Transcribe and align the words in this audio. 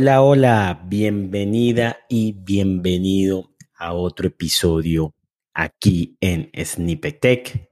Hola, 0.00 0.22
hola, 0.22 0.82
bienvenida 0.86 1.98
y 2.08 2.32
bienvenido 2.32 3.54
a 3.74 3.92
otro 3.92 4.28
episodio 4.28 5.14
aquí 5.52 6.16
en 6.22 6.50
Snippet 6.56 7.20
Tech. 7.20 7.68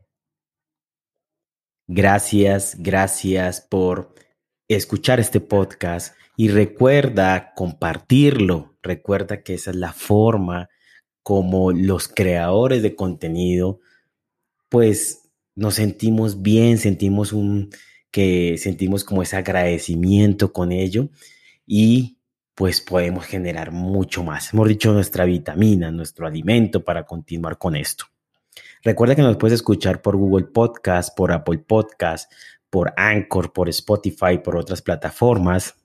Gracias, 1.87 2.77
gracias 2.79 3.63
por 3.63 4.15
escuchar 4.69 5.21
este 5.21 5.41
podcast 5.41 6.15
y 6.37 6.49
recuerda 6.49 7.55
compartirlo. 7.57 8.77
Recuerda 8.83 9.43
que 9.43 9.55
esa 9.55 9.71
es 9.71 9.77
la 9.77 9.95
forma 9.95 10.69
como 11.23 11.73
los 11.73 12.09
creadores 12.09 12.83
de 12.83 12.95
contenido, 12.95 13.81
pues 14.69 15.31
nos 15.55 15.77
sentimos 15.77 16.43
bien, 16.43 16.77
sentimos 16.77 17.33
un 17.33 17.71
que 18.11 18.59
sentimos 18.59 19.03
como 19.03 19.23
ese 19.23 19.37
agradecimiento 19.37 20.53
con 20.53 20.73
ello 20.73 21.09
y 21.67 22.18
pues 22.59 22.81
podemos 22.81 23.25
generar 23.25 23.71
mucho 23.71 24.25
más. 24.25 24.53
Hemos 24.53 24.67
dicho 24.67 24.93
nuestra 24.93 25.25
vitamina, 25.25 25.93
nuestro 25.93 26.27
alimento 26.27 26.83
para 26.83 27.07
continuar 27.07 27.57
con 27.57 27.77
esto. 27.77 28.07
Recuerda 28.83 29.15
que 29.15 29.23
nos 29.23 29.37
puedes 29.37 29.55
escuchar 29.55 30.03
por 30.03 30.17
Google 30.17 30.47
Podcast, 30.47 31.17
por 31.17 31.31
Apple 31.31 31.59
Podcast, 31.59 32.33
por 32.69 32.93
Anchor, 32.97 33.53
por 33.53 33.69
Spotify, 33.69 34.39
por 34.43 34.57
otras 34.57 34.83
plataformas. 34.83 35.77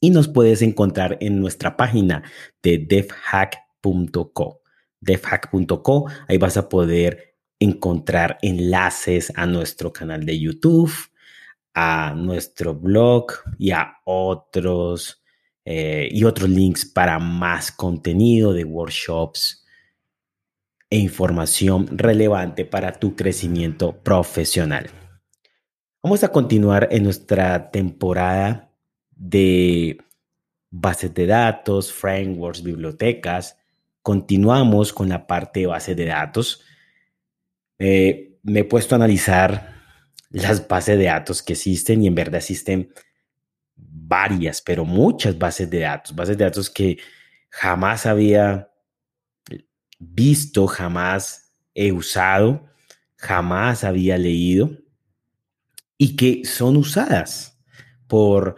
Y 0.00 0.10
nos 0.10 0.26
puedes 0.26 0.60
encontrar 0.62 1.18
en 1.20 1.38
nuestra 1.38 1.76
página 1.76 2.24
de 2.64 2.78
devhack.co. 2.78 4.60
devhack.co, 5.00 6.06
ahí 6.26 6.36
vas 6.36 6.56
a 6.56 6.68
poder 6.68 7.36
encontrar 7.60 8.38
enlaces 8.42 9.32
a 9.36 9.46
nuestro 9.46 9.92
canal 9.92 10.26
de 10.26 10.40
YouTube, 10.40 10.92
a 11.74 12.12
nuestro 12.16 12.74
blog 12.74 13.26
y 13.56 13.70
a 13.70 13.98
otros 14.04 15.21
eh, 15.64 16.08
y 16.10 16.24
otros 16.24 16.50
links 16.50 16.84
para 16.84 17.18
más 17.18 17.70
contenido 17.70 18.52
de 18.52 18.64
workshops 18.64 19.64
e 20.90 20.98
información 20.98 21.86
relevante 21.96 22.64
para 22.64 22.92
tu 22.92 23.16
crecimiento 23.16 24.02
profesional. 24.02 24.90
Vamos 26.02 26.24
a 26.24 26.28
continuar 26.28 26.88
en 26.90 27.04
nuestra 27.04 27.70
temporada 27.70 28.72
de 29.10 29.98
bases 30.70 31.14
de 31.14 31.26
datos, 31.26 31.92
frameworks, 31.92 32.62
bibliotecas. 32.62 33.56
Continuamos 34.02 34.92
con 34.92 35.08
la 35.08 35.26
parte 35.26 35.60
de 35.60 35.66
bases 35.66 35.96
de 35.96 36.06
datos. 36.06 36.62
Eh, 37.78 38.38
me 38.42 38.60
he 38.60 38.64
puesto 38.64 38.94
a 38.94 38.96
analizar 38.96 39.76
las 40.30 40.66
bases 40.66 40.98
de 40.98 41.04
datos 41.04 41.42
que 41.42 41.52
existen 41.52 42.02
y 42.02 42.08
en 42.08 42.14
verdad 42.14 42.36
existen 42.36 42.92
varias, 44.06 44.60
pero 44.60 44.84
muchas 44.84 45.38
bases 45.38 45.70
de 45.70 45.80
datos, 45.80 46.14
bases 46.14 46.36
de 46.36 46.44
datos 46.44 46.70
que 46.70 46.98
jamás 47.50 48.06
había 48.06 48.70
visto, 49.98 50.66
jamás 50.66 51.54
he 51.74 51.92
usado, 51.92 52.66
jamás 53.16 53.84
había 53.84 54.18
leído 54.18 54.70
y 55.96 56.16
que 56.16 56.44
son 56.44 56.76
usadas 56.76 57.58
por 58.08 58.56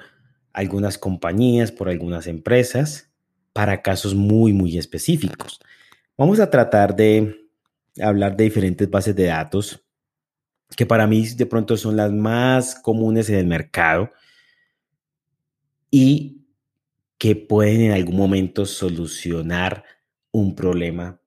algunas 0.53 0.97
compañías, 0.99 1.71
por 1.71 1.89
algunas 1.89 2.27
empresas, 2.27 3.11
para 3.53 3.83
casos 3.83 4.15
muy, 4.15 4.53
muy 4.53 4.79
específicos. 4.79 5.61
Vamos 6.17 6.41
a 6.41 6.51
tratar 6.51 6.97
de 6.97 7.49
hablar 8.01 8.37
de 8.37 8.45
diferentes 8.45 8.89
bases 8.89 9.15
de 9.15 9.25
datos 9.25 9.85
que 10.77 10.87
para 10.87 11.07
mí 11.07 11.27
de 11.29 11.47
pronto 11.47 11.77
son 11.77 11.97
las 11.97 12.11
más 12.11 12.75
comunes 12.75 13.29
en 13.29 13.37
el 13.37 13.47
mercado 13.47 14.11
y 15.97 16.45
que 17.19 17.37
pueden 17.37 17.83
en 17.83 17.93
algún 17.93 18.17
momento 18.17 18.67
solucionar 18.67 19.85
un 20.33 20.57
problema 20.57 21.21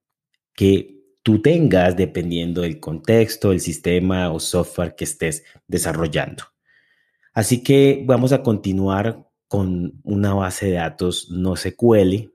que 0.54 1.06
tú 1.24 1.42
tengas 1.42 1.96
dependiendo 1.96 2.64
del 2.64 2.82
contexto, 2.82 3.54
el 3.54 3.62
sistema 3.62 4.30
o 4.30 4.42
software 4.42 4.94
que 4.94 5.06
estés 5.06 5.46
desarrollando. 5.70 6.44
Así 7.34 7.64
que 7.64 8.04
vamos 8.06 8.34
a 8.34 8.44
continuar 8.44 9.26
con 9.48 10.02
una 10.04 10.34
base 10.34 10.66
de 10.66 10.74
datos 10.74 11.32
no 11.32 11.56
SQL 11.56 12.30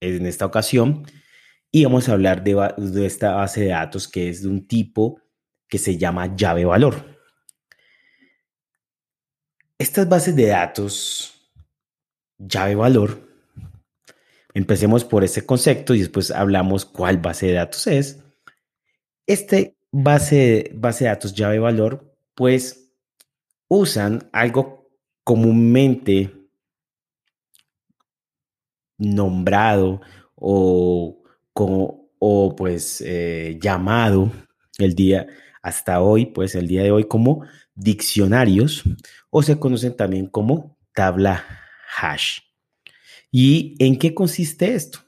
en 0.00 0.24
esta 0.24 0.46
ocasión 0.46 1.04
y 1.70 1.84
vamos 1.84 2.08
a 2.08 2.12
hablar 2.12 2.42
de, 2.42 2.72
de 2.78 3.04
esta 3.04 3.34
base 3.34 3.64
de 3.64 3.68
datos 3.68 4.08
que 4.08 4.30
es 4.30 4.40
de 4.40 4.48
un 4.48 4.66
tipo 4.66 5.20
que 5.68 5.76
se 5.76 5.98
llama 5.98 6.34
llave 6.34 6.64
valor. 6.64 7.15
Estas 9.78 10.08
bases 10.08 10.34
de 10.34 10.46
datos, 10.46 11.34
llave 12.38 12.74
valor, 12.74 13.20
empecemos 14.54 15.04
por 15.04 15.22
ese 15.22 15.44
concepto 15.44 15.94
y 15.94 15.98
después 15.98 16.30
hablamos 16.30 16.86
cuál 16.86 17.18
base 17.18 17.48
de 17.48 17.52
datos 17.52 17.86
es. 17.86 18.22
Este 19.26 19.76
base, 19.92 20.70
base 20.74 21.04
de 21.04 21.10
datos 21.10 21.34
llave 21.34 21.58
valor, 21.58 22.16
pues 22.34 22.90
usan 23.68 24.30
algo 24.32 24.88
comúnmente 25.24 26.32
nombrado 28.96 30.00
o, 30.36 31.22
como, 31.52 32.08
o 32.18 32.56
pues 32.56 33.02
eh, 33.04 33.58
llamado 33.60 34.32
el 34.78 34.94
día 34.94 35.26
hasta 35.66 36.00
hoy, 36.00 36.26
pues 36.26 36.54
el 36.54 36.68
día 36.68 36.84
de 36.84 36.92
hoy, 36.92 37.08
como 37.08 37.44
diccionarios 37.74 38.84
o 39.30 39.42
se 39.42 39.58
conocen 39.58 39.96
también 39.96 40.28
como 40.28 40.78
tabla 40.94 41.44
hash. 41.98 42.38
¿Y 43.32 43.74
en 43.80 43.98
qué 43.98 44.14
consiste 44.14 44.74
esto? 44.74 45.00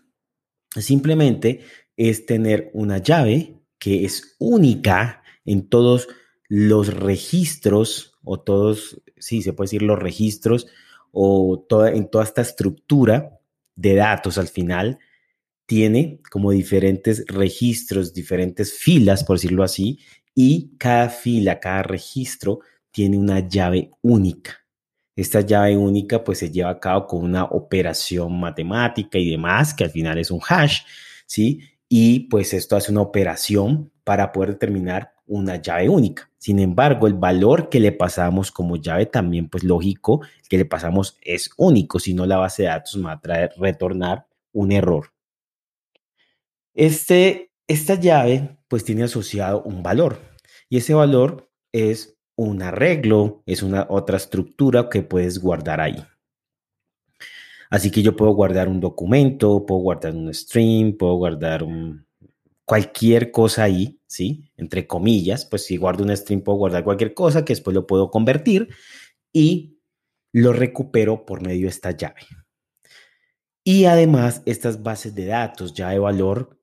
Simplemente 0.76 1.60
es 1.96 2.26
tener 2.26 2.72
una 2.74 2.98
llave 2.98 3.62
que 3.78 4.04
es 4.04 4.34
única 4.40 5.22
en 5.44 5.68
todos 5.68 6.08
los 6.48 6.92
registros 6.92 8.18
o 8.24 8.40
todos, 8.40 9.00
sí, 9.16 9.42
se 9.42 9.52
puede 9.52 9.66
decir 9.66 9.82
los 9.82 10.00
registros 10.00 10.66
o 11.12 11.64
toda, 11.68 11.92
en 11.92 12.10
toda 12.10 12.24
esta 12.24 12.42
estructura 12.42 13.38
de 13.76 13.94
datos 13.94 14.38
al 14.38 14.48
final 14.48 14.98
tiene 15.66 16.20
como 16.32 16.50
diferentes 16.50 17.24
registros, 17.28 18.12
diferentes 18.12 18.72
filas, 18.72 19.22
por 19.22 19.36
decirlo 19.36 19.62
así, 19.62 20.00
y 20.40 20.76
cada 20.78 21.08
fila, 21.08 21.58
cada 21.58 21.82
registro 21.82 22.60
tiene 22.92 23.18
una 23.18 23.40
llave 23.40 23.90
única. 24.02 24.64
Esta 25.16 25.40
llave 25.40 25.76
única 25.76 26.22
pues 26.22 26.38
se 26.38 26.52
lleva 26.52 26.70
a 26.70 26.78
cabo 26.78 27.08
con 27.08 27.24
una 27.24 27.42
operación 27.42 28.38
matemática 28.38 29.18
y 29.18 29.28
demás, 29.32 29.74
que 29.74 29.82
al 29.82 29.90
final 29.90 30.16
es 30.16 30.30
un 30.30 30.38
hash, 30.48 30.82
¿sí? 31.26 31.62
Y 31.88 32.28
pues 32.28 32.54
esto 32.54 32.76
hace 32.76 32.92
una 32.92 33.00
operación 33.00 33.90
para 34.04 34.30
poder 34.30 34.50
determinar 34.50 35.12
una 35.26 35.56
llave 35.56 35.88
única. 35.88 36.30
Sin 36.38 36.60
embargo, 36.60 37.08
el 37.08 37.14
valor 37.14 37.68
que 37.68 37.80
le 37.80 37.90
pasamos 37.90 38.52
como 38.52 38.76
llave 38.76 39.06
también, 39.06 39.48
pues 39.48 39.64
lógico, 39.64 40.20
que 40.48 40.56
le 40.56 40.66
pasamos 40.66 41.18
es 41.20 41.50
único, 41.56 41.98
si 41.98 42.14
no 42.14 42.26
la 42.26 42.36
base 42.36 42.62
de 42.62 42.68
datos 42.68 43.04
va 43.04 43.10
a 43.10 43.20
traer, 43.20 43.54
retornar 43.56 44.28
un 44.52 44.70
error. 44.70 45.12
Este, 46.74 47.50
esta 47.66 47.96
llave 47.96 48.56
pues 48.68 48.84
tiene 48.84 49.02
asociado 49.02 49.64
un 49.64 49.82
valor 49.82 50.27
y 50.68 50.78
ese 50.78 50.94
valor 50.94 51.50
es 51.72 52.16
un 52.36 52.62
arreglo, 52.62 53.42
es 53.46 53.62
una 53.62 53.86
otra 53.88 54.16
estructura 54.16 54.88
que 54.88 55.02
puedes 55.02 55.40
guardar 55.40 55.80
ahí. 55.80 56.04
Así 57.70 57.90
que 57.90 58.02
yo 58.02 58.16
puedo 58.16 58.32
guardar 58.32 58.68
un 58.68 58.80
documento, 58.80 59.66
puedo 59.66 59.80
guardar 59.80 60.14
un 60.14 60.32
stream, 60.32 60.96
puedo 60.96 61.14
guardar 61.14 61.66
cualquier 62.64 63.30
cosa 63.30 63.64
ahí, 63.64 64.00
¿sí? 64.06 64.50
Entre 64.56 64.86
comillas, 64.86 65.44
pues 65.44 65.64
si 65.64 65.76
guardo 65.76 66.04
un 66.04 66.16
stream 66.16 66.42
puedo 66.42 66.58
guardar 66.58 66.84
cualquier 66.84 67.12
cosa 67.14 67.44
que 67.44 67.52
después 67.52 67.74
lo 67.74 67.86
puedo 67.86 68.10
convertir 68.10 68.68
y 69.32 69.78
lo 70.32 70.52
recupero 70.52 71.26
por 71.26 71.42
medio 71.42 71.62
de 71.62 71.70
esta 71.70 71.90
llave. 71.90 72.22
Y 73.64 73.84
además, 73.84 74.42
estas 74.46 74.82
bases 74.82 75.14
de 75.14 75.26
datos 75.26 75.74
ya 75.74 75.90
de 75.90 75.98
valor 75.98 76.57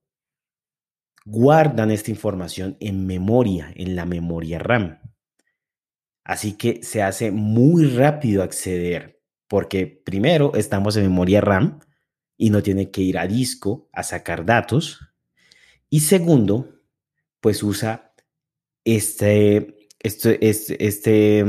guardan 1.25 1.91
esta 1.91 2.11
información 2.11 2.77
en 2.79 3.05
memoria, 3.05 3.73
en 3.75 3.95
la 3.95 4.05
memoria 4.05 4.59
RAM. 4.59 4.99
Así 6.23 6.53
que 6.53 6.81
se 6.83 7.01
hace 7.03 7.31
muy 7.31 7.85
rápido 7.85 8.43
acceder, 8.43 9.21
porque 9.47 9.85
primero 9.87 10.53
estamos 10.55 10.95
en 10.95 11.03
memoria 11.03 11.41
RAM 11.41 11.79
y 12.37 12.49
no 12.49 12.63
tiene 12.63 12.91
que 12.91 13.01
ir 13.01 13.17
a 13.17 13.27
disco 13.27 13.89
a 13.91 14.03
sacar 14.03 14.45
datos. 14.45 14.99
Y 15.89 15.99
segundo, 16.01 16.81
pues 17.41 17.61
usa 17.63 18.13
este, 18.83 19.89
este, 19.99 20.47
este, 20.47 20.85
este 20.85 21.45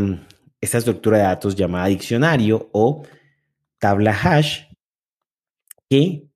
esta 0.60 0.78
estructura 0.78 1.18
de 1.18 1.24
datos 1.24 1.54
llamada 1.54 1.86
diccionario 1.86 2.70
o 2.72 3.02
tabla 3.78 4.12
hash 4.12 4.64
que 5.88 6.28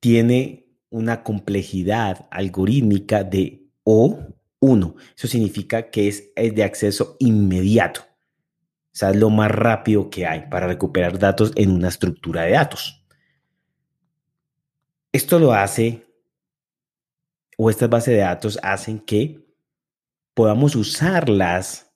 tiene 0.00 0.67
una 0.90 1.22
complejidad 1.22 2.26
algorítmica 2.30 3.24
de 3.24 3.66
O1. 3.84 4.94
Eso 5.16 5.28
significa 5.28 5.90
que 5.90 6.08
es 6.08 6.32
de 6.34 6.64
acceso 6.64 7.16
inmediato. 7.18 8.02
O 8.02 8.96
sea, 8.98 9.10
es 9.10 9.16
lo 9.16 9.30
más 9.30 9.50
rápido 9.50 10.10
que 10.10 10.26
hay 10.26 10.48
para 10.48 10.66
recuperar 10.66 11.18
datos 11.18 11.52
en 11.54 11.70
una 11.70 11.88
estructura 11.88 12.42
de 12.42 12.52
datos. 12.52 13.04
Esto 15.12 15.38
lo 15.38 15.52
hace, 15.52 16.06
o 17.56 17.70
estas 17.70 17.88
bases 17.88 18.14
de 18.14 18.20
datos 18.20 18.58
hacen 18.62 18.98
que 18.98 19.46
podamos 20.34 20.76
usarlas 20.76 21.92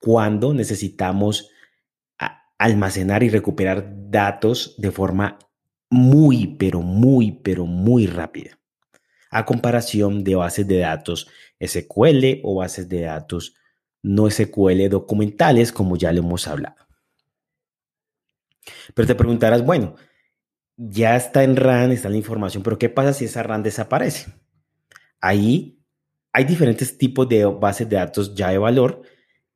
cuando 0.00 0.54
necesitamos 0.54 1.50
almacenar 2.58 3.22
y 3.22 3.30
recuperar 3.30 4.10
datos 4.10 4.74
de 4.78 4.90
forma 4.90 5.38
muy, 5.90 6.46
pero 6.56 6.80
muy, 6.80 7.32
pero 7.32 7.66
muy 7.66 8.06
rápida, 8.06 8.58
a 9.30 9.44
comparación 9.44 10.24
de 10.24 10.36
bases 10.36 10.66
de 10.66 10.78
datos 10.78 11.28
SQL 11.60 12.40
o 12.42 12.56
bases 12.56 12.88
de 12.88 13.02
datos 13.02 13.54
no 14.02 14.30
SQL 14.30 14.88
documentales, 14.88 15.72
como 15.72 15.96
ya 15.96 16.12
lo 16.12 16.20
hemos 16.20 16.48
hablado. 16.48 16.76
Pero 18.94 19.06
te 19.06 19.14
preguntarás, 19.14 19.64
bueno, 19.64 19.96
ya 20.76 21.16
está 21.16 21.44
en 21.44 21.56
RAN, 21.56 21.92
está 21.92 22.08
la 22.08 22.16
información, 22.16 22.62
pero 22.62 22.78
¿qué 22.78 22.88
pasa 22.88 23.12
si 23.12 23.26
esa 23.26 23.42
RAN 23.42 23.62
desaparece? 23.62 24.32
Ahí 25.20 25.80
hay 26.32 26.44
diferentes 26.44 26.96
tipos 26.96 27.28
de 27.28 27.44
bases 27.44 27.88
de 27.88 27.96
datos 27.96 28.34
ya 28.34 28.50
de 28.50 28.58
valor 28.58 29.02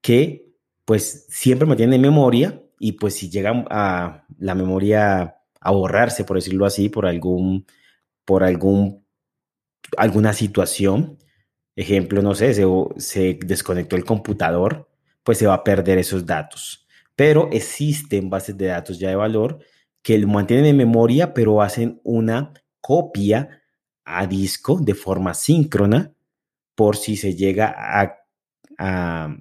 que 0.00 0.52
pues 0.84 1.26
siempre 1.30 1.66
mantienen 1.66 1.94
en 1.94 2.02
memoria 2.02 2.62
y 2.78 2.92
pues 2.92 3.14
si 3.14 3.30
llega 3.30 3.64
a 3.70 4.26
la 4.38 4.54
memoria 4.54 5.36
a 5.64 5.72
borrarse, 5.72 6.24
por 6.24 6.36
decirlo 6.36 6.66
así, 6.66 6.88
por 6.88 7.06
algún, 7.06 7.66
por 8.24 8.44
algún, 8.44 9.04
alguna 9.96 10.32
situación. 10.32 11.18
Ejemplo, 11.74 12.22
no 12.22 12.34
sé, 12.34 12.54
se, 12.54 12.64
se 12.98 13.38
desconectó 13.44 13.96
el 13.96 14.04
computador, 14.04 14.88
pues 15.24 15.38
se 15.38 15.46
va 15.46 15.54
a 15.54 15.64
perder 15.64 15.98
esos 15.98 16.24
datos. 16.26 16.86
Pero 17.16 17.48
existen 17.50 18.30
bases 18.30 18.56
de 18.56 18.66
datos 18.66 18.98
ya 18.98 19.08
de 19.08 19.16
valor 19.16 19.58
que 20.02 20.18
lo 20.18 20.28
mantienen 20.28 20.66
en 20.66 20.76
memoria, 20.76 21.32
pero 21.32 21.62
hacen 21.62 22.00
una 22.04 22.52
copia 22.80 23.62
a 24.04 24.26
disco 24.26 24.78
de 24.78 24.94
forma 24.94 25.32
síncrona 25.32 26.12
por 26.74 26.96
si 26.96 27.16
se 27.16 27.34
llega 27.34 27.74
a, 27.74 28.18
a, 28.78 29.36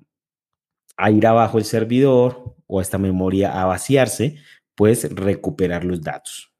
a 0.96 1.12
ir 1.12 1.28
abajo 1.28 1.58
el 1.58 1.66
servidor 1.66 2.56
o 2.66 2.80
esta 2.80 2.98
memoria 2.98 3.62
a 3.62 3.66
vaciarse, 3.66 4.38
puedes 4.76 5.14
recuperar 5.14 5.84
los 5.86 6.02
datos. 6.02 6.54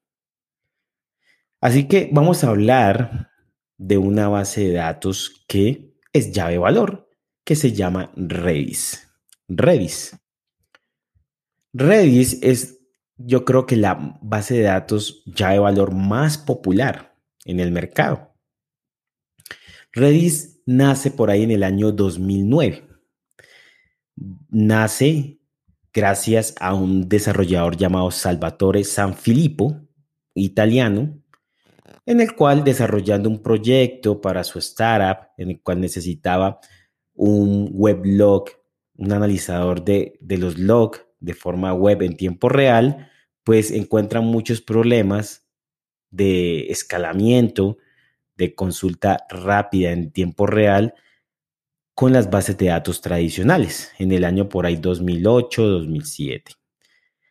Así 1.60 1.88
que 1.88 2.10
vamos 2.12 2.44
a 2.44 2.48
hablar 2.48 3.30
de 3.78 3.98
una 3.98 4.28
base 4.28 4.68
de 4.68 4.74
datos 4.74 5.44
que 5.48 5.94
es 6.12 6.32
llave 6.32 6.58
valor, 6.58 7.10
que 7.44 7.56
se 7.56 7.72
llama 7.72 8.12
Redis. 8.16 9.08
Redis. 9.48 10.16
Redis 11.72 12.38
es, 12.42 12.80
yo 13.16 13.44
creo 13.44 13.66
que 13.66 13.76
la 13.76 14.18
base 14.22 14.54
de 14.54 14.62
datos 14.62 15.22
llave 15.26 15.58
valor 15.58 15.94
más 15.94 16.38
popular 16.38 17.16
en 17.44 17.60
el 17.60 17.72
mercado. 17.72 18.34
Redis 19.92 20.60
nace 20.66 21.10
por 21.10 21.30
ahí 21.30 21.42
en 21.42 21.50
el 21.50 21.62
año 21.62 21.92
2009. 21.92 22.86
Nace 24.50 25.40
gracias 25.94 26.56
a 26.58 26.74
un 26.74 27.08
desarrollador 27.08 27.76
llamado 27.76 28.10
Salvatore 28.10 28.82
Sanfilippo, 28.82 29.80
italiano, 30.34 31.22
en 32.04 32.20
el 32.20 32.34
cual 32.34 32.64
desarrollando 32.64 33.30
un 33.30 33.40
proyecto 33.40 34.20
para 34.20 34.42
su 34.42 34.58
startup, 34.58 35.28
en 35.38 35.50
el 35.50 35.62
cual 35.62 35.80
necesitaba 35.80 36.58
un 37.14 37.70
weblog, 37.72 38.46
un 38.96 39.12
analizador 39.12 39.84
de, 39.84 40.18
de 40.20 40.36
los 40.36 40.58
logs 40.58 41.06
de 41.20 41.32
forma 41.32 41.72
web 41.72 42.02
en 42.02 42.16
tiempo 42.16 42.48
real, 42.48 43.10
pues 43.44 43.70
encuentra 43.70 44.20
muchos 44.20 44.60
problemas 44.60 45.46
de 46.10 46.66
escalamiento, 46.66 47.78
de 48.36 48.54
consulta 48.54 49.24
rápida 49.30 49.92
en 49.92 50.10
tiempo 50.10 50.46
real 50.46 50.94
con 51.94 52.12
las 52.12 52.30
bases 52.30 52.58
de 52.58 52.66
datos 52.66 53.00
tradicionales 53.00 53.92
en 53.98 54.12
el 54.12 54.24
año 54.24 54.48
por 54.48 54.66
ahí 54.66 54.76
2008, 54.76 55.62
2007. 55.62 56.52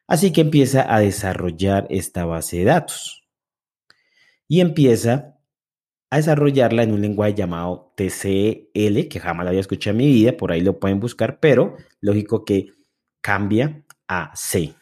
Así 0.07 0.31
que 0.31 0.41
empieza 0.41 0.93
a 0.93 0.99
desarrollar 0.99 1.87
esta 1.89 2.25
base 2.25 2.57
de 2.57 2.65
datos 2.65 3.23
y 4.47 4.61
empieza 4.61 5.37
a 6.09 6.17
desarrollarla 6.17 6.83
en 6.83 6.93
un 6.93 7.01
lenguaje 7.01 7.33
llamado 7.33 7.91
TCL, 7.95 9.07
que 9.09 9.19
jamás 9.19 9.45
la 9.45 9.49
había 9.49 9.61
escuchado 9.61 9.91
en 9.91 9.97
mi 9.97 10.13
vida, 10.13 10.37
por 10.37 10.51
ahí 10.51 10.61
lo 10.61 10.79
pueden 10.79 10.99
buscar, 10.99 11.39
pero 11.39 11.75
lógico 12.01 12.45
que 12.45 12.67
cambia 13.21 13.83
a 14.07 14.31
C. 14.35 14.75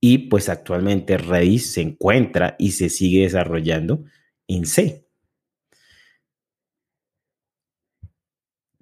Y 0.00 0.18
pues 0.28 0.48
actualmente 0.48 1.16
Redis 1.16 1.72
se 1.72 1.82
encuentra 1.82 2.56
y 2.58 2.72
se 2.72 2.88
sigue 2.88 3.22
desarrollando 3.22 4.04
en 4.48 4.66
C. 4.66 5.03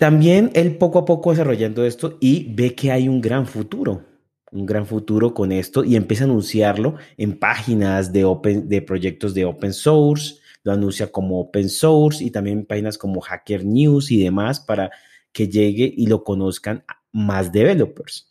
También 0.02 0.50
él 0.54 0.78
poco 0.78 0.98
a 0.98 1.04
poco 1.04 1.30
desarrollando 1.30 1.84
esto 1.84 2.18
y 2.20 2.52
ve 2.52 2.74
que 2.74 2.90
hay 2.90 3.06
un 3.06 3.20
gran 3.20 3.46
futuro, 3.46 4.04
un 4.50 4.66
gran 4.66 4.84
futuro 4.84 5.32
con 5.32 5.52
esto 5.52 5.84
y 5.84 5.94
empieza 5.94 6.24
a 6.24 6.26
anunciarlo 6.26 6.96
en 7.16 7.38
páginas 7.38 8.12
de, 8.12 8.24
open, 8.24 8.68
de 8.68 8.82
proyectos 8.82 9.32
de 9.32 9.44
open 9.44 9.72
source, 9.72 10.40
lo 10.64 10.72
anuncia 10.72 11.12
como 11.12 11.38
open 11.38 11.68
source 11.68 12.24
y 12.24 12.32
también 12.32 12.66
páginas 12.66 12.98
como 12.98 13.20
Hacker 13.20 13.64
News 13.64 14.10
y 14.10 14.20
demás 14.20 14.58
para 14.58 14.90
que 15.30 15.46
llegue 15.46 15.94
y 15.96 16.08
lo 16.08 16.24
conozcan 16.24 16.82
más 17.12 17.52
developers. 17.52 18.28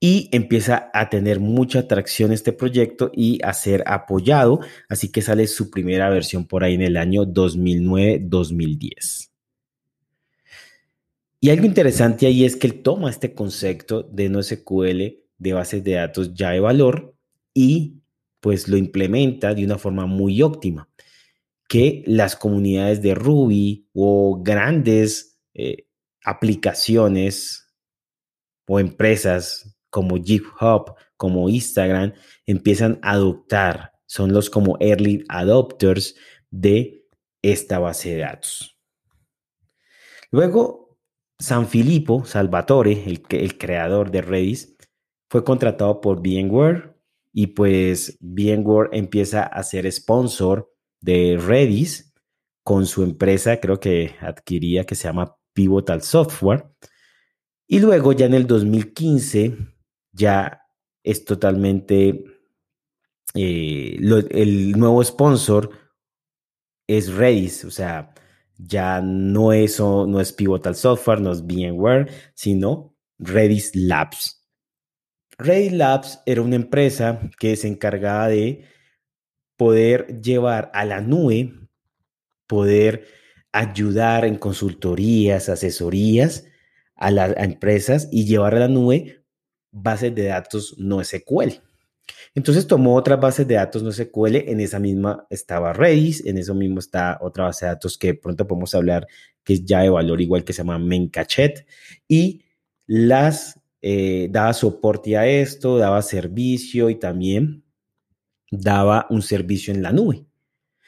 Y 0.00 0.30
empieza 0.32 0.90
a 0.94 1.10
tener 1.10 1.38
mucha 1.38 1.80
atracción 1.80 2.32
este 2.32 2.54
proyecto 2.54 3.10
y 3.12 3.40
a 3.44 3.52
ser 3.52 3.84
apoyado, 3.86 4.60
así 4.88 5.12
que 5.12 5.20
sale 5.20 5.46
su 5.48 5.70
primera 5.70 6.08
versión 6.08 6.46
por 6.46 6.64
ahí 6.64 6.76
en 6.76 6.80
el 6.80 6.96
año 6.96 7.26
2009-2010. 7.26 9.28
Y 11.40 11.50
algo 11.50 11.66
interesante 11.66 12.26
ahí 12.26 12.44
es 12.44 12.56
que 12.56 12.66
él 12.66 12.82
toma 12.82 13.10
este 13.10 13.34
concepto 13.34 14.02
de 14.02 14.28
NoSQL 14.28 15.18
de 15.38 15.52
bases 15.52 15.84
de 15.84 15.92
datos 15.92 16.34
ya 16.34 16.50
de 16.50 16.60
valor 16.60 17.14
y 17.54 18.02
pues 18.40 18.68
lo 18.68 18.76
implementa 18.76 19.54
de 19.54 19.64
una 19.64 19.78
forma 19.78 20.06
muy 20.06 20.42
óptima, 20.42 20.88
que 21.68 22.02
las 22.06 22.34
comunidades 22.36 23.02
de 23.02 23.14
Ruby 23.14 23.88
o 23.92 24.42
grandes 24.42 25.38
eh, 25.54 25.86
aplicaciones 26.24 27.66
o 28.66 28.80
empresas 28.80 29.76
como 29.90 30.22
GitHub, 30.22 30.94
como 31.16 31.48
Instagram, 31.48 32.14
empiezan 32.46 32.98
a 33.02 33.12
adoptar, 33.12 33.92
son 34.06 34.32
los 34.32 34.50
como 34.50 34.76
early 34.80 35.24
adopters 35.28 36.14
de 36.50 37.06
esta 37.42 37.78
base 37.78 38.10
de 38.10 38.18
datos. 38.18 38.76
Luego 40.30 40.87
San 41.38 41.68
Filippo 41.68 42.24
Salvatore, 42.24 43.04
el, 43.04 43.58
creador 43.58 44.10
de 44.10 44.22
Redis, 44.22 44.76
fue 45.30 45.44
contratado 45.44 46.00
por 46.00 46.20
VMware 46.20 46.96
y 47.32 47.48
pues 47.48 48.18
VMware 48.20 48.90
empieza 48.92 49.44
a 49.44 49.62
ser 49.62 49.90
sponsor 49.92 50.72
de 51.00 51.38
Redis 51.40 52.12
con 52.64 52.86
su 52.86 53.02
empresa, 53.02 53.60
creo 53.60 53.78
que 53.78 54.16
adquiría, 54.20 54.84
que 54.84 54.94
se 54.94 55.04
llama 55.04 55.36
Pivotal 55.52 56.02
Software. 56.02 56.66
Y 57.68 57.78
luego 57.78 58.12
ya 58.12 58.26
en 58.26 58.34
el 58.34 58.46
2015 58.46 59.56
ya 60.12 60.62
es 61.04 61.24
totalmente, 61.24 62.24
eh, 63.34 63.98
el 64.30 64.72
nuevo 64.72 65.04
sponsor 65.04 65.70
es 66.88 67.14
Redis, 67.14 67.64
o 67.64 67.70
sea, 67.70 68.12
ya 68.58 69.00
no 69.00 69.52
es, 69.52 69.80
no 69.80 70.20
es 70.20 70.32
Pivotal 70.32 70.74
Software, 70.74 71.20
no 71.20 71.32
es 71.32 71.42
VMware, 71.42 72.10
sino 72.34 72.96
Redis 73.18 73.74
Labs. 73.74 74.44
Redis 75.38 75.72
Labs 75.72 76.20
era 76.26 76.42
una 76.42 76.56
empresa 76.56 77.20
que 77.38 77.56
se 77.56 77.68
encargaba 77.68 78.28
de 78.28 78.64
poder 79.56 80.20
llevar 80.20 80.70
a 80.74 80.84
la 80.84 81.00
nube, 81.00 81.54
poder 82.46 83.06
ayudar 83.52 84.24
en 84.24 84.36
consultorías, 84.36 85.48
asesorías 85.48 86.44
a 86.96 87.10
las 87.10 87.36
empresas 87.36 88.08
y 88.10 88.26
llevar 88.26 88.56
a 88.56 88.60
la 88.60 88.68
nube 88.68 89.24
bases 89.70 90.14
de 90.14 90.24
datos 90.24 90.76
no 90.78 91.02
SQL. 91.02 91.62
Entonces 92.34 92.66
tomó 92.66 92.94
otras 92.94 93.20
bases 93.20 93.46
de 93.46 93.54
datos 93.54 93.82
no 93.82 93.92
SQL, 93.92 94.36
en 94.36 94.60
esa 94.60 94.78
misma 94.78 95.26
estaba 95.30 95.72
Redis, 95.72 96.24
en 96.24 96.38
eso 96.38 96.54
mismo 96.54 96.78
está 96.78 97.18
otra 97.20 97.44
base 97.44 97.64
de 97.64 97.72
datos 97.72 97.98
que 97.98 98.14
pronto 98.14 98.46
podemos 98.46 98.74
hablar, 98.74 99.06
que 99.44 99.54
es 99.54 99.64
ya 99.64 99.80
de 99.80 99.90
valor 99.90 100.20
igual 100.20 100.44
que 100.44 100.52
se 100.52 100.58
llama 100.58 100.78
Memcachet, 100.78 101.66
y 102.06 102.42
las 102.86 103.60
eh, 103.82 104.28
daba 104.30 104.52
soporte 104.54 105.16
a 105.16 105.26
esto, 105.26 105.78
daba 105.78 106.02
servicio 106.02 106.90
y 106.90 106.96
también 106.96 107.64
daba 108.50 109.06
un 109.10 109.22
servicio 109.22 109.72
en 109.72 109.82
la 109.82 109.92
nube. 109.92 110.24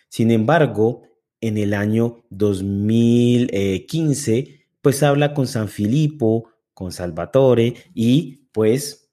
Sin 0.08 0.30
embargo, 0.30 1.02
en 1.40 1.56
el 1.56 1.74
año 1.74 2.24
2015, 2.30 4.66
pues 4.82 5.02
habla 5.02 5.34
con 5.34 5.46
San 5.46 5.68
Filipo, 5.68 6.50
con 6.74 6.92
Salvatore 6.92 7.74
y 7.94 8.46
pues 8.52 9.09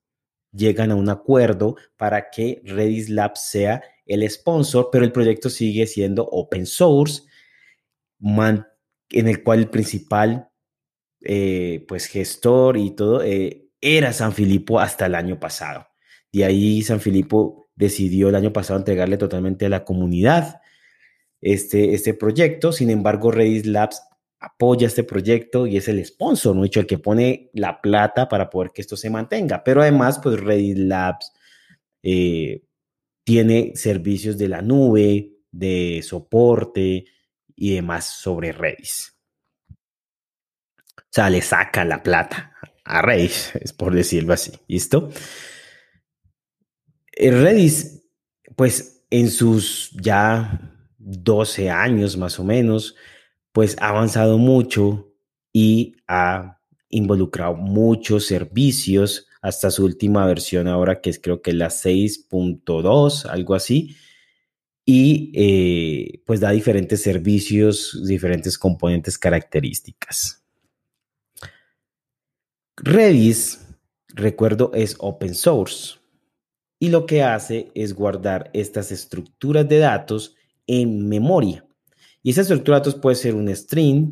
llegan 0.51 0.91
a 0.91 0.95
un 0.95 1.09
acuerdo 1.09 1.75
para 1.97 2.29
que 2.29 2.61
Redis 2.63 3.09
Labs 3.09 3.49
sea 3.49 3.81
el 4.05 4.29
sponsor, 4.29 4.89
pero 4.91 5.05
el 5.05 5.11
proyecto 5.11 5.49
sigue 5.49 5.85
siendo 5.87 6.25
open 6.25 6.65
source, 6.65 7.23
en 8.19 9.27
el 9.27 9.43
cual 9.43 9.59
el 9.59 9.69
principal 9.69 10.49
eh, 11.21 11.85
pues 11.87 12.05
gestor 12.05 12.77
y 12.77 12.91
todo 12.91 13.23
eh, 13.23 13.67
era 13.81 14.13
San 14.13 14.33
Filipo 14.33 14.79
hasta 14.79 15.05
el 15.05 15.15
año 15.15 15.39
pasado. 15.39 15.87
De 16.31 16.45
ahí 16.45 16.81
San 16.81 16.99
Filipo 16.99 17.69
decidió 17.75 18.29
el 18.29 18.35
año 18.35 18.53
pasado 18.53 18.79
entregarle 18.79 19.17
totalmente 19.17 19.65
a 19.65 19.69
la 19.69 19.83
comunidad 19.83 20.61
este, 21.41 21.93
este 21.93 22.13
proyecto. 22.13 22.71
Sin 22.71 22.89
embargo, 22.89 23.31
Redis 23.31 23.65
Labs 23.65 24.01
apoya 24.39 24.87
este 24.87 25.03
proyecto 25.03 25.65
y 25.65 25.77
es 25.77 25.87
el 25.87 26.03
sponsor, 26.05 26.55
¿no? 26.55 26.63
Hecho, 26.63 26.79
el 26.79 26.87
que 26.87 26.99
pone 26.99 27.49
la 27.53 27.81
plata 27.81 28.27
para 28.27 28.49
poder 28.49 28.71
que 28.71 28.81
esto 28.81 28.95
se 28.95 29.09
mantenga. 29.09 29.63
Pero 29.63 29.81
además, 29.81 30.19
pues 30.21 30.39
Redis 30.39 30.77
Labs 30.77 31.33
eh, 32.03 32.63
tiene 33.23 33.73
servicios 33.75 34.37
de 34.37 34.47
la 34.47 34.61
nube, 34.61 35.31
de 35.51 36.01
soporte 36.03 37.05
y 37.55 37.75
demás 37.75 38.05
sobre 38.05 38.51
Redis. 38.51 39.15
O 39.69 41.09
sea, 41.09 41.29
le 41.29 41.41
saca 41.41 41.83
la 41.83 42.03
plata 42.03 42.53
a 42.83 43.01
Redis, 43.01 43.55
es 43.61 43.73
por 43.73 43.93
decirlo 43.93 44.33
así. 44.33 44.51
¿Listo? 44.67 45.09
Eh, 47.11 47.31
Redis, 47.31 48.03
pues 48.55 49.05
en 49.09 49.31
sus 49.31 49.91
ya 49.93 50.73
12 50.99 51.69
años 51.69 52.17
más 52.17 52.39
o 52.39 52.43
menos, 52.43 52.95
pues 53.57 53.75
ha 53.79 53.89
avanzado 53.89 54.37
mucho 54.37 55.15
y 55.51 55.95
ha 56.07 56.61
involucrado 56.89 57.55
muchos 57.55 58.27
servicios 58.27 59.25
hasta 59.41 59.71
su 59.71 59.83
última 59.83 60.27
versión 60.27 60.67
ahora 60.67 61.01
que 61.01 61.09
es 61.09 61.19
creo 61.19 61.41
que 61.41 61.53
la 61.53 61.69
6.2, 61.69 63.25
algo 63.25 63.55
así. 63.55 63.95
Y 64.85 65.31
eh, 65.33 66.21
pues 66.27 66.39
da 66.39 66.51
diferentes 66.51 67.01
servicios, 67.01 67.99
diferentes 68.05 68.59
componentes 68.59 69.17
características. 69.17 70.45
Redis, 72.75 73.65
recuerdo, 74.09 74.69
es 74.75 74.97
open 74.99 75.33
source 75.33 75.95
y 76.77 76.89
lo 76.89 77.07
que 77.07 77.23
hace 77.23 77.71
es 77.73 77.95
guardar 77.95 78.51
estas 78.53 78.91
estructuras 78.91 79.67
de 79.67 79.79
datos 79.79 80.35
en 80.67 81.09
memoria. 81.09 81.66
Y 82.27 82.31
esa 82.31 82.41
estructura 82.41 82.75
de 82.75 82.79
datos 82.81 82.95
puede 82.95 83.15
ser 83.15 83.35
un 83.35 83.47
string, 83.55 84.11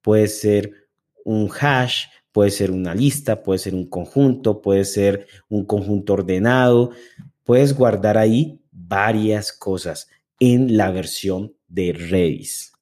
puede 0.00 0.28
ser 0.28 0.88
un 1.24 1.50
hash, 1.60 2.04
puede 2.30 2.52
ser 2.52 2.70
una 2.70 2.94
lista, 2.94 3.42
puede 3.42 3.58
ser 3.58 3.74
un 3.74 3.90
conjunto, 3.90 4.62
puede 4.62 4.84
ser 4.84 5.26
un 5.48 5.66
conjunto 5.66 6.12
ordenado. 6.12 6.92
Puedes 7.42 7.74
guardar 7.74 8.16
ahí 8.16 8.62
varias 8.70 9.52
cosas 9.52 10.08
en 10.38 10.76
la 10.76 10.92
versión 10.92 11.52
de 11.66 11.94
Redis. 11.94 12.74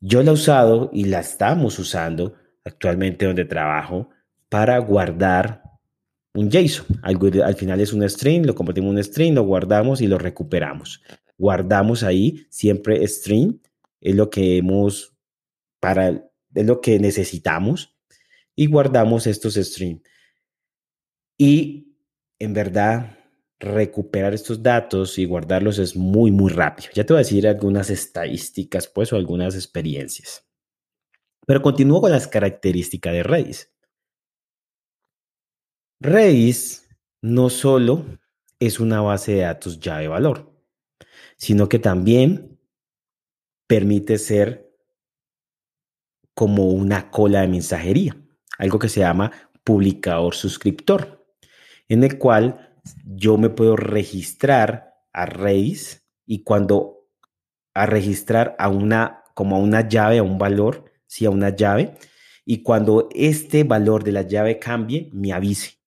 Yo 0.00 0.22
la 0.22 0.30
he 0.30 0.32
usado 0.32 0.88
y 0.94 1.04
la 1.04 1.20
estamos 1.20 1.78
usando 1.78 2.34
actualmente 2.64 3.26
donde 3.26 3.44
trabajo 3.44 4.08
para 4.48 4.78
guardar 4.78 5.62
un 6.32 6.50
JSON. 6.50 6.86
Al, 7.02 7.54
final 7.56 7.80
es 7.80 7.92
un 7.92 8.08
string, 8.08 8.46
lo 8.46 8.54
convertimos 8.54 8.90
en 8.90 8.96
un 8.96 9.04
string, 9.04 9.34
lo 9.34 9.42
guardamos 9.42 10.00
y 10.00 10.06
lo 10.06 10.16
recuperamos. 10.16 11.02
Guardamos 11.40 12.02
ahí 12.02 12.46
siempre 12.50 13.06
string, 13.08 13.62
es 14.02 14.14
lo 14.14 14.28
que 14.28 14.58
hemos 14.58 15.16
para, 15.80 16.10
es 16.54 16.66
lo 16.66 16.82
que 16.82 16.98
necesitamos 16.98 17.96
y 18.54 18.66
guardamos 18.66 19.26
estos 19.26 19.54
strings. 19.54 20.02
Y 21.38 21.96
en 22.38 22.52
verdad, 22.52 23.18
recuperar 23.58 24.34
estos 24.34 24.62
datos 24.62 25.18
y 25.18 25.24
guardarlos 25.24 25.78
es 25.78 25.96
muy, 25.96 26.30
muy 26.30 26.52
rápido. 26.52 26.90
Ya 26.92 27.06
te 27.06 27.14
voy 27.14 27.20
a 27.20 27.24
decir 27.24 27.48
algunas 27.48 27.88
estadísticas, 27.88 28.86
pues, 28.86 29.10
o 29.14 29.16
algunas 29.16 29.54
experiencias. 29.54 30.46
Pero 31.46 31.62
continúo 31.62 32.02
con 32.02 32.10
las 32.10 32.28
características 32.28 33.14
de 33.14 33.22
Redis. 33.22 33.72
Redis 36.00 36.86
no 37.22 37.48
solo 37.48 38.04
es 38.58 38.78
una 38.78 39.00
base 39.00 39.32
de 39.32 39.40
datos 39.40 39.80
llave 39.80 40.06
valor, 40.06 40.50
sino 41.40 41.70
que 41.70 41.78
también 41.78 42.60
permite 43.66 44.18
ser 44.18 44.70
como 46.34 46.68
una 46.68 47.10
cola 47.10 47.40
de 47.40 47.48
mensajería, 47.48 48.14
algo 48.58 48.78
que 48.78 48.90
se 48.90 49.00
llama 49.00 49.32
publicador 49.64 50.34
suscriptor, 50.34 51.26
en 51.88 52.04
el 52.04 52.18
cual 52.18 52.78
yo 53.06 53.38
me 53.38 53.48
puedo 53.48 53.74
registrar 53.74 54.94
a 55.14 55.24
Redis 55.24 56.06
y 56.26 56.44
cuando 56.44 57.08
a 57.74 57.86
registrar 57.86 58.54
a 58.58 58.68
una 58.68 59.24
como 59.32 59.56
a 59.56 59.60
una 59.60 59.88
llave, 59.88 60.18
a 60.18 60.22
un 60.22 60.36
valor, 60.36 60.92
sí, 61.06 61.24
a 61.24 61.30
una 61.30 61.56
llave, 61.56 61.96
y 62.44 62.62
cuando 62.62 63.08
este 63.14 63.64
valor 63.64 64.04
de 64.04 64.12
la 64.12 64.22
llave 64.22 64.58
cambie, 64.58 65.08
me 65.14 65.32
avise. 65.32 65.78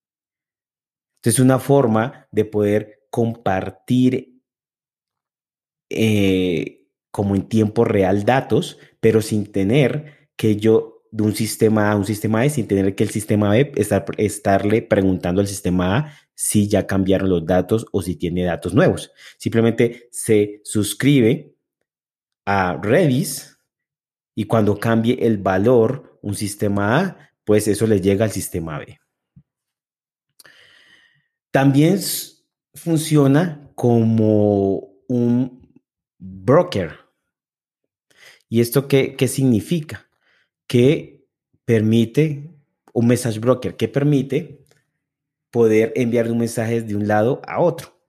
Entonces, 1.18 1.36
es 1.36 1.40
una 1.40 1.60
forma 1.60 2.28
de 2.32 2.46
poder 2.46 3.06
compartir 3.12 4.33
eh, 5.94 6.88
como 7.12 7.36
en 7.36 7.44
tiempo 7.44 7.86
real 7.86 8.26
datos, 8.26 8.78
pero 9.00 9.22
sin 9.22 9.52
tener 9.52 10.30
que 10.36 10.58
yo 10.58 11.04
de 11.12 11.24
un 11.24 11.36
sistema 11.36 11.90
A 11.90 11.92
a 11.92 11.96
un 11.96 12.06
sistema 12.06 12.42
B, 12.42 12.50
sin 12.50 12.68
tener 12.68 12.96
que 12.96 13.04
el 13.04 13.12
sistema 13.12 13.52
B 13.52 13.72
estar, 13.76 14.04
estarle 14.18 14.82
preguntando 14.82 15.42
al 15.42 15.48
sistema 15.48 15.98
A 15.98 16.18
si 16.34 16.68
ya 16.68 16.88
cambiaron 16.88 17.30
los 17.30 17.46
datos 17.46 17.86
o 17.92 18.02
si 18.02 18.16
tiene 18.16 18.44
datos 18.44 18.74
nuevos. 18.74 19.12
Simplemente 19.38 20.10
se 20.12 20.62
suscribe 20.64 21.56
a 22.46 22.80
Redis 22.82 23.60
y 24.36 24.46
cuando 24.46 24.80
cambie 24.80 25.20
el 25.22 25.38
valor 25.38 26.20
un 26.24 26.34
sistema 26.34 27.00
A, 27.00 27.30
pues 27.44 27.68
eso 27.68 27.86
le 27.86 28.02
llega 28.02 28.26
al 28.26 28.32
sistema 28.32 28.80
B. 28.80 29.00
También 31.52 32.00
funciona 32.74 33.70
como 33.76 34.96
un 35.08 35.63
broker. 36.24 37.00
¿Y 38.48 38.62
esto 38.62 38.88
qué, 38.88 39.16
qué 39.16 39.28
significa? 39.28 40.10
Que 40.68 41.28
permite, 41.66 42.52
un 42.94 43.08
message 43.08 43.40
broker, 43.40 43.76
que 43.76 43.88
permite 43.88 44.66
poder 45.52 45.92
enviar 45.96 46.32
un 46.32 46.38
mensaje 46.38 46.82
de 46.82 46.96
un 46.96 47.08
lado 47.08 47.42
a 47.46 47.60
otro. 47.60 48.00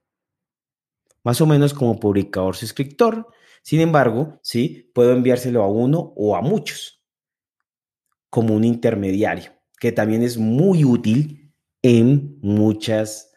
Más 1.23 1.41
o 1.41 1.45
menos 1.45 1.73
como 1.73 1.99
publicador 1.99 2.55
suscriptor. 2.55 3.27
Sin 3.63 3.81
embargo, 3.81 4.39
sí, 4.43 4.91
puedo 4.93 5.11
enviárselo 5.11 5.63
a 5.63 5.67
uno 5.67 6.13
o 6.15 6.35
a 6.35 6.41
muchos, 6.41 7.03
como 8.29 8.55
un 8.55 8.63
intermediario, 8.63 9.51
que 9.79 9.91
también 9.91 10.21
es 10.21 10.37
muy 10.37 10.85
útil 10.85 11.53
en 11.81 12.37
muchas 12.41 13.31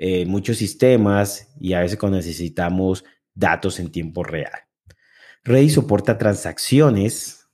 eh, 0.00 0.24
muchos 0.26 0.58
sistemas 0.58 1.52
y 1.58 1.72
a 1.72 1.80
veces 1.80 1.98
cuando 1.98 2.18
necesitamos 2.18 3.04
datos 3.38 3.78
en 3.78 3.90
tiempo 3.90 4.24
real. 4.24 4.60
Redis 5.44 5.74
soporta 5.74 6.18
transacciones. 6.18 7.48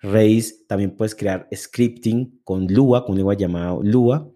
Redis 0.00 0.66
también 0.66 0.96
puedes 0.96 1.14
crear 1.14 1.48
scripting 1.54 2.40
con 2.44 2.66
Lua, 2.66 3.04
con 3.04 3.12
un 3.12 3.18
lenguaje 3.18 3.40
llamado 3.40 3.82
Lua. 3.82 4.30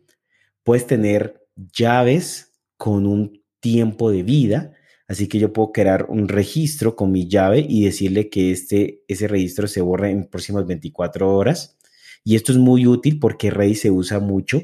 Puedes 0.62 0.86
tener 0.86 1.46
llaves 1.56 2.54
con 2.76 3.06
un 3.06 3.42
tiempo 3.60 4.10
de 4.10 4.22
vida. 4.22 4.72
Así 5.06 5.26
que 5.26 5.38
yo 5.38 5.52
puedo 5.52 5.72
crear 5.72 6.06
un 6.10 6.28
registro 6.28 6.94
con 6.94 7.12
mi 7.12 7.28
llave 7.28 7.64
y 7.66 7.84
decirle 7.84 8.28
que 8.28 8.50
este, 8.50 9.04
ese 9.08 9.26
registro 9.26 9.66
se 9.66 9.80
borre 9.80 10.10
en 10.10 10.28
próximas 10.28 10.66
24 10.66 11.34
horas. 11.34 11.78
Y 12.24 12.36
esto 12.36 12.52
es 12.52 12.58
muy 12.58 12.86
útil 12.86 13.18
porque 13.18 13.50
Redis 13.50 13.82
se 13.82 13.90
usa 13.90 14.18
mucho 14.20 14.60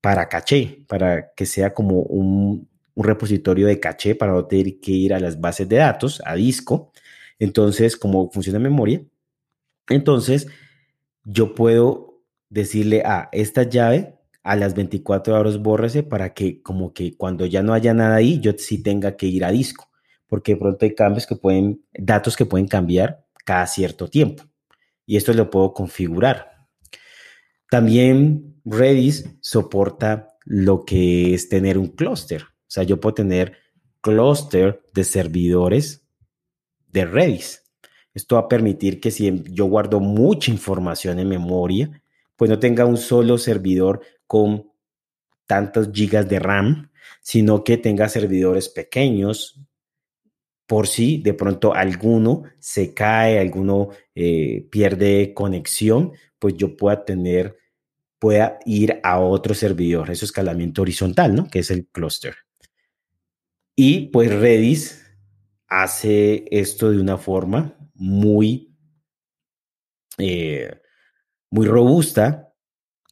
para 0.00 0.28
caché, 0.28 0.84
para 0.88 1.32
que 1.34 1.46
sea 1.46 1.72
como 1.72 2.00
un, 2.02 2.68
repositorio 3.04 3.66
de 3.66 3.80
caché 3.80 4.14
para 4.14 4.32
no 4.32 4.46
tener 4.46 4.80
que 4.80 4.92
ir 4.92 5.14
a 5.14 5.20
las 5.20 5.40
bases 5.40 5.68
de 5.68 5.76
datos, 5.76 6.22
a 6.24 6.34
disco. 6.34 6.92
Entonces, 7.38 7.96
como 7.96 8.30
funciona 8.30 8.58
memoria, 8.58 9.02
entonces 9.88 10.48
yo 11.24 11.54
puedo 11.54 12.22
decirle 12.50 13.02
a 13.04 13.28
esta 13.32 13.62
llave 13.62 14.18
a 14.42 14.56
las 14.56 14.74
24 14.74 15.38
horas 15.38 15.58
bórrese 15.58 16.02
para 16.02 16.32
que 16.32 16.62
como 16.62 16.92
que 16.94 17.16
cuando 17.16 17.44
ya 17.46 17.62
no 17.62 17.74
haya 17.74 17.92
nada 17.94 18.16
ahí, 18.16 18.40
yo 18.40 18.52
sí 18.56 18.82
tenga 18.82 19.16
que 19.16 19.26
ir 19.26 19.44
a 19.44 19.50
disco, 19.50 19.90
porque 20.26 20.54
de 20.54 20.60
pronto 20.60 20.84
hay 20.84 20.94
cambios 20.94 21.26
que 21.26 21.36
pueden, 21.36 21.84
datos 21.92 22.36
que 22.36 22.46
pueden 22.46 22.66
cambiar 22.66 23.26
cada 23.44 23.66
cierto 23.66 24.08
tiempo. 24.08 24.44
Y 25.04 25.16
esto 25.16 25.32
lo 25.32 25.50
puedo 25.50 25.72
configurar. 25.72 26.66
También 27.70 28.60
Redis 28.64 29.26
soporta 29.40 30.28
lo 30.44 30.84
que 30.84 31.34
es 31.34 31.48
tener 31.48 31.76
un 31.76 31.88
clúster. 31.88 32.44
O 32.68 32.70
sea, 32.70 32.82
yo 32.82 33.00
puedo 33.00 33.14
tener 33.14 33.56
clúster 34.00 34.82
de 34.92 35.04
servidores 35.04 36.04
de 36.92 37.06
Redis. 37.06 37.64
Esto 38.14 38.36
va 38.36 38.42
a 38.42 38.48
permitir 38.48 39.00
que 39.00 39.10
si 39.10 39.42
yo 39.50 39.66
guardo 39.66 40.00
mucha 40.00 40.50
información 40.50 41.18
en 41.18 41.28
memoria, 41.28 42.02
pues 42.36 42.50
no 42.50 42.58
tenga 42.58 42.84
un 42.84 42.96
solo 42.96 43.38
servidor 43.38 44.00
con 44.26 44.70
tantos 45.46 45.90
gigas 45.92 46.28
de 46.28 46.38
RAM, 46.38 46.90
sino 47.22 47.64
que 47.64 47.78
tenga 47.78 48.08
servidores 48.08 48.68
pequeños 48.68 49.60
por 50.66 50.86
si 50.86 51.18
de 51.18 51.32
pronto 51.32 51.74
alguno 51.74 52.42
se 52.58 52.92
cae, 52.92 53.38
alguno 53.38 53.88
eh, 54.14 54.66
pierde 54.70 55.32
conexión, 55.32 56.12
pues 56.38 56.54
yo 56.56 56.76
pueda 56.76 57.06
tener, 57.06 57.56
pueda 58.18 58.58
ir 58.66 59.00
a 59.02 59.18
otro 59.18 59.54
servidor, 59.54 60.10
eso 60.10 60.24
es 60.26 60.30
escalamiento 60.30 60.82
horizontal, 60.82 61.34
¿no? 61.34 61.48
Que 61.48 61.60
es 61.60 61.70
el 61.70 61.86
cluster. 61.86 62.36
Y 63.80 64.06
pues 64.06 64.34
Redis 64.34 65.06
hace 65.68 66.46
esto 66.50 66.90
de 66.90 67.00
una 67.00 67.16
forma 67.16 67.78
muy, 67.94 68.76
eh, 70.18 70.80
muy 71.48 71.64
robusta, 71.64 72.52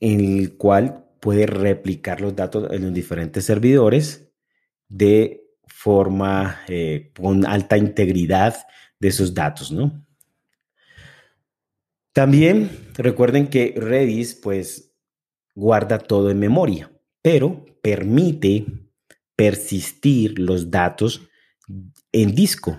en 0.00 0.38
el 0.38 0.56
cual 0.56 1.04
puede 1.20 1.46
replicar 1.46 2.20
los 2.20 2.34
datos 2.34 2.68
en 2.72 2.82
los 2.82 2.92
diferentes 2.92 3.44
servidores 3.44 4.28
de 4.88 5.44
forma 5.68 6.62
eh, 6.66 7.12
con 7.16 7.46
alta 7.46 7.76
integridad 7.76 8.56
de 8.98 9.06
esos 9.06 9.34
datos, 9.34 9.70
¿no? 9.70 10.04
También 12.12 12.90
recuerden 12.94 13.46
que 13.46 13.72
Redis 13.76 14.34
pues 14.34 14.92
guarda 15.54 15.98
todo 16.00 16.28
en 16.28 16.40
memoria, 16.40 16.90
pero 17.22 17.64
permite 17.80 18.85
persistir 19.36 20.38
los 20.38 20.70
datos 20.70 21.28
en 22.12 22.34
disco 22.34 22.78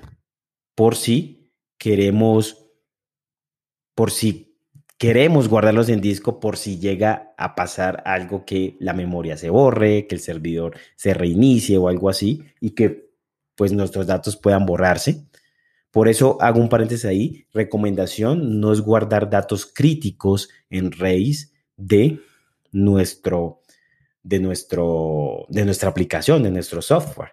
por 0.75 0.95
si 0.95 1.53
queremos, 1.77 2.65
por 3.95 4.11
si 4.11 4.47
queremos 4.97 5.47
guardarlos 5.47 5.89
en 5.89 6.01
disco 6.01 6.39
por 6.39 6.57
si 6.57 6.79
llega 6.79 7.33
a 7.37 7.55
pasar 7.55 8.01
algo 8.05 8.45
que 8.45 8.75
la 8.79 8.93
memoria 8.93 9.37
se 9.37 9.49
borre, 9.49 10.07
que 10.07 10.15
el 10.15 10.21
servidor 10.21 10.77
se 10.95 11.13
reinicie 11.13 11.77
o 11.77 11.87
algo 11.87 12.09
así 12.09 12.43
y 12.59 12.71
que 12.71 13.11
pues 13.55 13.71
nuestros 13.73 14.07
datos 14.07 14.37
puedan 14.37 14.65
borrarse. 14.65 15.27
Por 15.91 16.07
eso 16.07 16.37
hago 16.41 16.59
un 16.59 16.69
paréntesis 16.69 17.05
ahí. 17.05 17.47
Recomendación 17.53 18.59
no 18.59 18.71
es 18.71 18.81
guardar 18.81 19.29
datos 19.29 19.65
críticos 19.65 20.49
en 20.69 20.91
Rails 20.91 21.53
de 21.75 22.19
nuestro 22.71 23.56
de 24.27 24.39
nuestro 24.39 25.45
de 25.49 25.63
nuestra 25.63 25.89
aplicación, 25.89 26.43
de 26.43 26.51
nuestro 26.51 26.81
software. 26.81 27.31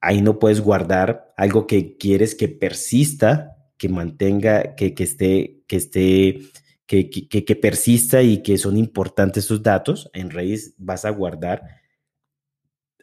Ahí 0.00 0.22
no 0.22 0.38
puedes 0.38 0.60
guardar 0.60 1.34
algo 1.36 1.66
que 1.66 1.96
quieres 1.96 2.34
que 2.34 2.48
persista 2.48 3.56
que 3.80 3.88
mantenga, 3.88 4.74
que, 4.76 4.94
esté, 4.98 5.62
que 5.66 5.76
esté, 5.76 6.40
que, 6.86 7.08
que, 7.08 7.56
persista 7.56 8.20
y 8.20 8.42
que 8.42 8.58
son 8.58 8.76
importantes 8.76 9.46
esos 9.46 9.62
datos, 9.62 10.10
en 10.12 10.28
Redis 10.28 10.74
vas 10.76 11.06
a 11.06 11.10
guardar 11.10 11.80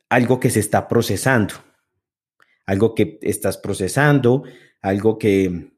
algo 0.08 0.40
que 0.40 0.52
se 0.52 0.60
está 0.60 0.88
procesando, 0.88 1.56
algo 2.68 2.94
que 2.94 3.18
estás 3.24 3.58
procesando, 3.58 4.44
algo 4.80 5.18
que, 5.18 5.72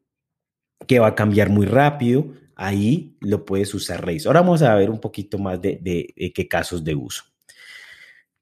que 0.85 0.99
va 0.99 1.07
a 1.07 1.15
cambiar 1.15 1.49
muy 1.49 1.65
rápido, 1.65 2.33
ahí 2.59 3.15
lo 3.21 3.45
puedes 3.45 3.73
usar 3.73 4.05
Redis. 4.05 4.27
Ahora 4.27 4.41
vamos 4.41 4.61
a 4.61 4.75
ver 4.75 4.89
un 4.89 4.99
poquito 4.99 5.37
más 5.37 5.61
de, 5.61 5.79
de 5.81 6.33
qué 6.33 6.47
casos 6.47 6.83
de 6.83 6.93
uso. 6.95 7.23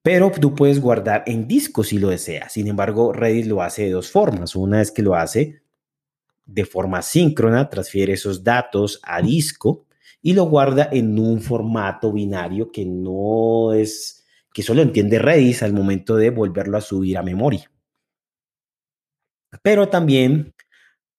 Pero 0.01 0.32
tú 0.32 0.56
puedes 0.56 0.80
guardar 0.82 1.23
en 1.27 1.47
disco 1.47 1.84
si 1.84 1.99
lo 1.99 2.10
deseas. 2.10 2.53
Sin 2.53 2.67
embargo, 2.67 3.13
Redis 3.13 3.47
lo 3.47 3.62
hace 3.62 3.84
de 3.84 3.91
dos 3.91 4.10
formas. 4.10 4.56
Una 4.56 4.82
es 4.82 4.91
que 4.91 5.01
lo 5.01 5.15
hace 5.15 5.62
de 6.47 6.65
forma 6.65 7.01
síncrona, 7.01 7.69
transfiere 7.69 8.13
esos 8.13 8.43
datos 8.43 8.99
a 9.03 9.21
disco 9.21 9.86
y 10.21 10.34
lo 10.34 10.45
guarda 10.45 10.89
en 10.91 11.19
un 11.19 11.41
formato 11.41 12.12
binario 12.12 12.71
que 12.71 12.86
no 12.86 13.73
es, 13.73 14.25
que 14.53 14.63
solo 14.63 14.82
entiende 14.82 15.19
Redis 15.19 15.62
al 15.62 15.73
momento 15.73 16.15
de 16.15 16.32
volverlo 16.32 16.77
a 16.77 16.82
subir 16.82 17.17
a 17.17 17.23
memoria. 17.23 17.69
Pero 19.62 19.89
también 19.89 20.53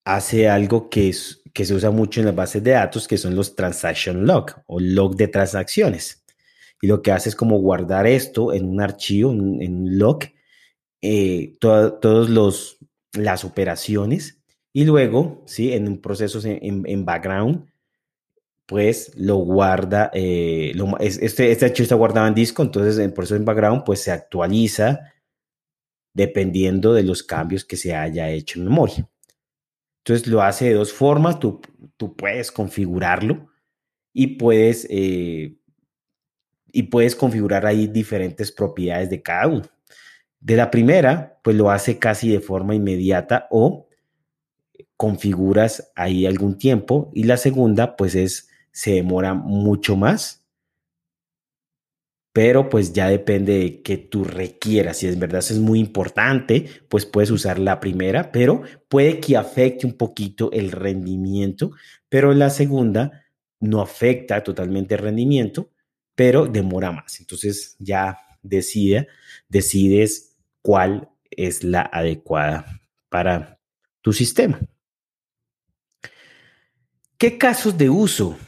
hace 0.05 0.49
algo 0.49 0.89
que, 0.89 1.11
es, 1.11 1.38
que 1.59 1.65
se 1.65 1.75
usa 1.75 1.91
mucho 1.91 2.21
en 2.21 2.27
las 2.27 2.37
bases 2.37 2.63
de 2.63 2.71
datos, 2.71 3.09
que 3.09 3.19
son 3.19 3.35
los 3.35 3.57
transaction 3.57 4.25
log 4.25 4.63
o 4.69 4.79
log 4.79 5.17
de 5.17 5.27
transacciones. 5.27 6.23
Y 6.81 6.87
lo 6.87 7.03
que 7.03 7.11
hace 7.11 7.31
es 7.31 7.35
como 7.35 7.59
guardar 7.59 8.07
esto 8.07 8.53
en 8.53 8.65
un 8.65 8.81
archivo, 8.81 9.33
en, 9.33 9.75
un 9.75 9.99
log, 9.99 10.21
eh, 11.03 11.57
todas 11.59 12.79
las 13.13 13.45
operaciones 13.45 14.39
y 14.73 14.85
luego, 14.85 15.43
¿sí? 15.47 15.73
En 15.73 15.89
un 15.89 16.01
proceso 16.01 16.39
en, 16.45 17.05
background, 17.05 17.67
pues 18.65 19.11
lo 19.17 19.39
guarda, 19.39 20.13
eh, 20.15 20.73
este, 21.01 21.51
este 21.51 21.65
archivo 21.65 21.83
está 21.83 21.97
guardado 21.97 22.29
en 22.29 22.35
disco, 22.35 22.63
entonces 22.63 22.99
el 22.99 23.13
proceso 23.13 23.35
en 23.35 23.45
background, 23.45 23.83
pues 23.85 24.01
se 24.01 24.13
actualiza 24.13 25.13
dependiendo 26.15 26.95
de 26.95 27.03
los 27.03 27.25
cambios 27.25 27.65
que 27.65 27.77
se 27.77 27.97
haya 27.97 28.31
hecho 28.31 28.61
en 28.61 28.67
memoria. 28.67 29.09
Entonces 29.99 30.27
lo 30.27 30.43
hace 30.43 30.67
de 30.67 30.75
dos 30.75 30.93
formas, 30.93 31.39
tú, 31.39 31.61
tú 31.97 32.17
puedes 32.17 32.51
configurarlo 32.51 33.49
y 34.13 34.39
puedes, 34.39 34.87
eh, 34.91 35.57
y 36.73 36.83
puedes 36.85 37.15
configurar 37.15 37.67
ahí 37.67 37.87
diferentes 37.87 38.53
propiedades 38.53 39.11
de 39.11 39.23
cada 39.23 39.47
uno. 39.49 39.63
De 40.41 40.57
la 40.57 40.71
primera, 40.71 41.39
pues 41.43 41.57
lo 41.57 41.71
hace 41.71 41.99
casi 41.99 42.31
de 42.31 42.41
forma 42.41 42.75
inmediata 42.75 43.49
o 43.51 43.89
configuras 44.97 45.93
ahí 45.95 46.27
algún 46.27 46.59
tiempo 46.59 47.11
y 47.15 47.25
la 47.25 47.37
segunda 47.37 47.97
pues 47.97 48.15
es 48.15 48.49
se 48.73 48.93
demora 48.93 49.35
mucho 49.35 49.97
más 49.97 50.45
pero 52.33 52.69
pues 52.69 52.93
ya 52.93 53.09
depende 53.09 53.59
de 53.59 53.83
que 53.83 53.97
tú 53.97 54.25
requieras. 54.25 54.99
Si 54.99 55.07
es 55.07 55.19
verdad 55.19 55.41
es 55.41 55.59
muy 55.59 55.81
importante, 55.81 56.67
pues 56.89 57.07
puedes 57.07 57.31
usar 57.31 57.59
la 57.59 57.81
primera, 57.81 58.31
pero 58.31 58.63
puede 58.89 59.21
que 59.21 59.37
afecte 59.37 59.87
un 59.87 59.95
poquito 59.95 60.51
el 60.53 60.71
rendimiento, 60.71 61.73
pero 62.09 62.33
la 62.35 62.51
segunda 62.51 63.25
no 63.61 63.81
afecta 63.81 64.43
totalmente 64.45 64.95
el 64.95 65.01
rendimiento, 65.01 65.71
pero 66.15 66.47
demora 66.47 66.93
más. 66.93 67.21
Entonces 67.21 67.77
ya 67.79 68.19
decide, 68.43 69.09
decides 69.49 70.37
cuál 70.63 71.09
es 71.31 71.65
la 71.65 71.83
adecuada 71.93 72.81
para 73.09 73.59
tu 74.01 74.13
sistema. 74.13 74.61
¿Qué 77.17 77.37
casos 77.37 77.77
de 77.77 77.91
uso 77.91 78.39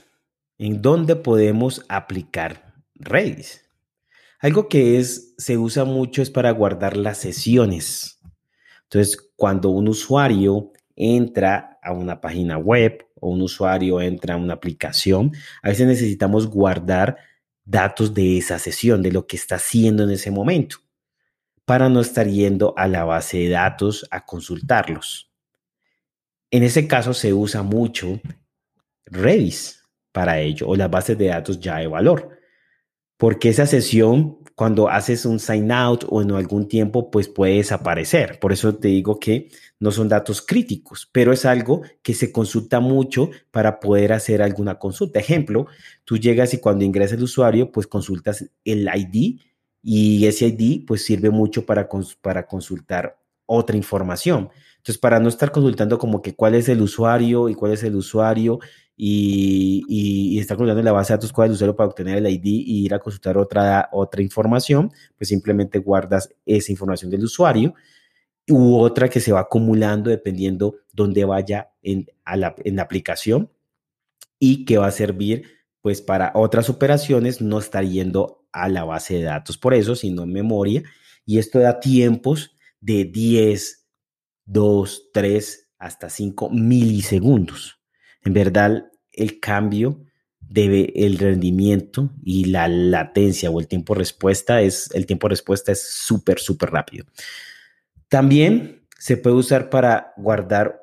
en 0.59 0.81
donde 0.81 1.17
podemos 1.17 1.85
aplicar 1.89 2.75
Redis? 2.95 3.70
Algo 4.41 4.69
que 4.69 4.99
es, 4.99 5.35
se 5.37 5.59
usa 5.59 5.85
mucho 5.85 6.23
es 6.23 6.31
para 6.31 6.51
guardar 6.51 6.97
las 6.97 7.19
sesiones. 7.19 8.21
Entonces, 8.85 9.31
cuando 9.37 9.69
un 9.69 9.89
usuario 9.89 10.73
entra 10.97 11.79
a 11.83 11.93
una 11.93 12.21
página 12.21 12.59
web 12.59 13.07
o 13.21 13.31
un 13.31 13.43
usuario 13.43 14.01
entra 14.01 14.35
a 14.35 14.39
una 14.39 14.55
aplicación, 14.55 15.33
a 15.63 15.69
veces 15.69 15.87
necesitamos 15.87 16.47
guardar 16.47 17.19
datos 17.65 18.15
de 18.15 18.39
esa 18.39 18.59
sesión, 18.59 19.03
de 19.03 19.13
lo 19.13 19.27
que 19.27 19.37
está 19.37 19.57
haciendo 19.57 20.05
en 20.05 20.11
ese 20.11 20.31
momento, 20.31 20.79
para 21.65 21.89
no 21.89 22.01
estar 22.01 22.27
yendo 22.27 22.75
a 22.77 22.89
la 22.89 23.05
base 23.05 23.39
de 23.39 23.51
datos 23.51 24.07
a 24.11 24.25
consultarlos. 24.25 25.31
En 26.51 26.63
ese 26.65 26.89
caso 26.89 27.15
se 27.15 27.33
usa 27.33 27.63
mucho 27.63 28.21
Redis 29.05 29.85
para 30.13 30.41
ello 30.41 30.67
o 30.69 30.77
las 30.77 30.91
bases 30.91 31.17
de 31.17 31.27
datos 31.27 31.61
ya 31.61 31.77
de 31.77 31.87
valor. 31.87 32.40
Porque 33.21 33.51
esa 33.51 33.67
sesión, 33.67 34.39
cuando 34.55 34.89
haces 34.89 35.27
un 35.27 35.41
sign 35.41 35.71
out 35.73 36.07
o 36.09 36.23
en 36.23 36.31
algún 36.31 36.67
tiempo, 36.69 37.11
pues 37.11 37.29
puede 37.29 37.57
desaparecer. 37.57 38.41
Por 38.41 38.51
eso 38.51 38.77
te 38.77 38.89
digo 38.89 39.21
que 39.21 39.51
no 39.79 39.93
son 39.93 40.09
datos 40.09 40.41
críticos, 40.41 41.07
pero 41.13 41.31
es 41.31 41.45
algo 41.45 41.83
que 42.03 42.15
se 42.15 42.33
consulta 42.33 42.81
mucho 42.81 43.29
para 43.51 43.79
poder 43.79 44.15
hacer 44.15 44.41
alguna 44.41 44.79
consulta. 44.79 45.21
Ejemplo, 45.21 45.67
tú 46.05 46.17
llegas 46.17 46.55
y 46.55 46.61
cuando 46.61 46.83
ingresa 46.83 47.15
el 47.15 47.23
usuario, 47.23 47.71
pues 47.71 47.87
consultas 47.87 48.51
el 48.65 48.89
ID 48.89 49.39
y 49.83 50.25
ese 50.25 50.47
ID 50.47 50.87
pues 50.87 51.05
sirve 51.05 51.29
mucho 51.29 51.67
para, 51.67 51.91
para 52.23 52.47
consultar 52.47 53.19
otra 53.45 53.77
información. 53.77 54.49
Entonces, 54.79 54.97
para 54.97 55.21
no 55.21 55.29
estar 55.29 55.53
consultando 55.53 55.99
como 55.99 56.23
que 56.23 56.35
cuál 56.35 56.55
es 56.55 56.71
el 56.71 56.81
usuario 56.81 57.51
y 57.51 57.55
cuál 57.55 57.73
es 57.73 57.83
el 57.83 57.97
usuario 57.97 58.61
y, 59.03 59.83
y, 59.89 60.39
estar 60.39 60.59
consultando 60.59 60.81
en 60.81 60.85
la 60.85 60.93
base 60.93 61.15
de 61.15 61.17
datos 61.17 61.33
cuál 61.33 61.47
es 61.47 61.53
el 61.53 61.55
usuario 61.55 61.75
para 61.75 61.89
obtener 61.89 62.19
el 62.19 62.27
ID 62.27 62.45
y 62.45 62.85
ir 62.85 62.93
a 62.93 62.99
consultar 62.99 63.39
otra, 63.39 63.89
otra 63.93 64.21
información, 64.21 64.93
pues 65.17 65.29
simplemente 65.29 65.79
guardas 65.79 66.35
esa 66.45 66.71
información 66.71 67.11
del 67.11 67.25
usuario 67.25 67.73
u 68.47 68.77
otra 68.77 69.09
que 69.09 69.21
se 69.21 69.33
va 69.33 69.41
acumulando 69.41 70.11
dependiendo 70.11 70.77
dónde 70.93 71.25
vaya 71.25 71.71
en, 71.81 72.09
la, 72.27 72.55
en 72.63 72.77
la 72.77 72.83
aplicación 72.83 73.51
y 74.39 74.67
que 74.67 74.77
va 74.77 74.89
a 74.89 74.93
servir 74.93 75.45
pues 75.81 76.03
para 76.03 76.33
otras 76.35 76.69
operaciones 76.69 77.41
no 77.41 77.59
estar 77.59 77.87
yendo 77.87 78.45
a 78.53 78.69
la 78.69 78.85
base 78.85 79.15
de 79.15 79.23
datos 79.23 79.57
por 79.57 79.73
eso, 79.73 79.97
sino 79.97 80.25
en 80.25 80.33
memoria. 80.35 80.83
Y 81.25 81.39
esto 81.39 81.59
da 81.59 81.81
tiempos 81.81 82.55
de 82.83 83.07
10, 83.07 83.87
2, 84.45 85.09
3 85.15 85.71
hasta 85.79 86.11
5 86.11 86.51
milisegundos. 86.51 87.80
En 88.25 88.33
verdad, 88.33 88.91
el 89.13 89.41
cambio 89.41 90.05
debe 90.41 90.93
el 90.95 91.19
rendimiento 91.19 92.11
y 92.25 92.47
la 92.47 92.69
latencia 92.69 93.51
o 93.51 93.61
el 93.61 93.69
tiempo 93.69 93.95
respuesta 93.95 94.63
es 94.63 94.91
el 94.95 95.07
tiempo 95.07 95.29
respuesta 95.29 95.73
es 95.73 95.83
súper 95.83 96.39
súper 96.39 96.71
rápido. 96.71 97.07
También 98.09 98.87
se 98.99 99.17
puede 99.17 99.37
usar 99.37 99.71
para 99.71 100.13
guardar 100.17 100.81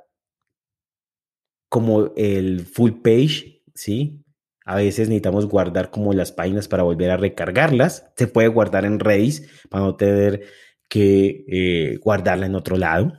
como 1.69 2.13
el 2.15 2.65
full 2.65 3.02
page, 3.04 3.62
¿sí? 3.76 4.23
A 4.65 4.76
veces 4.76 5.08
necesitamos 5.08 5.47
guardar 5.47 5.91
como 5.91 6.13
las 6.13 6.32
páginas 6.32 6.67
para 6.67 6.84
volver 6.84 7.12
a 7.12 7.17
recargarlas. 7.17 8.12
Se 8.15 8.28
puede 8.28 8.47
guardar 8.47 8.86
en 8.86 9.00
Redis 9.00 9.47
para 9.69 9.84
no 9.84 9.95
tener 9.95 10.43
que 10.89 11.45
eh, 11.47 11.97
guardarla 11.97 12.47
en 12.47 12.56
otro 12.56 12.78
lado. 12.78 13.13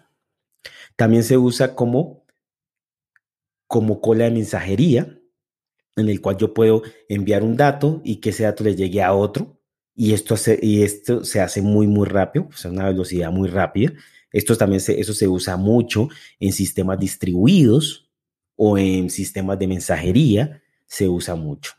También 0.97 1.23
se 1.23 1.39
usa 1.39 1.75
como, 1.75 2.18
como 3.69 4.01
cola 4.01 4.25
de 4.25 4.33
mensajería, 4.33 5.21
en 5.95 6.09
el 6.09 6.21
cual 6.21 6.37
yo 6.37 6.55
puedo 6.55 6.83
enviar 7.09 7.45
un 7.45 7.57
dato 7.57 8.01
y 8.03 8.17
que 8.17 8.31
ese 8.31 8.45
dato 8.45 8.65
le 8.65 8.75
llegue 8.75 9.03
a 9.03 9.15
otro. 9.15 9.61
Y 9.95 10.15
esto, 10.15 10.37
se, 10.37 10.59
y 10.63 10.83
esto 10.83 11.25
se 11.25 11.41
hace 11.41 11.61
muy, 11.61 11.87
muy 11.87 12.07
rápido, 12.07 12.49
o 12.49 12.57
sea, 12.57 12.71
una 12.71 12.87
velocidad 12.87 13.31
muy 13.31 13.49
rápida. 13.49 13.93
Esto 14.33 14.57
también 14.57 14.81
se, 14.81 15.01
eso 15.01 15.13
se 15.13 15.29
usa 15.29 15.57
mucho 15.57 16.09
en 16.39 16.53
sistemas 16.53 16.99
distribuidos 16.99 18.09
o 18.57 18.79
en 18.79 19.11
sistemas 19.11 19.59
de 19.59 19.67
mensajería, 19.67 20.63
se 20.87 21.09
usa 21.09 21.35
mucho. 21.35 21.73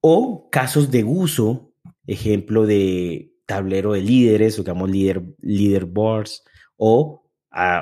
O 0.00 0.48
casos 0.50 0.90
de 0.90 1.04
uso, 1.04 1.74
ejemplo 2.06 2.66
de 2.66 3.34
tablero 3.46 3.92
de 3.92 4.02
líderes, 4.02 4.58
o 4.58 4.62
digamos 4.62 4.90
líder, 4.90 5.22
leaderboards, 5.40 6.44
o 6.76 7.19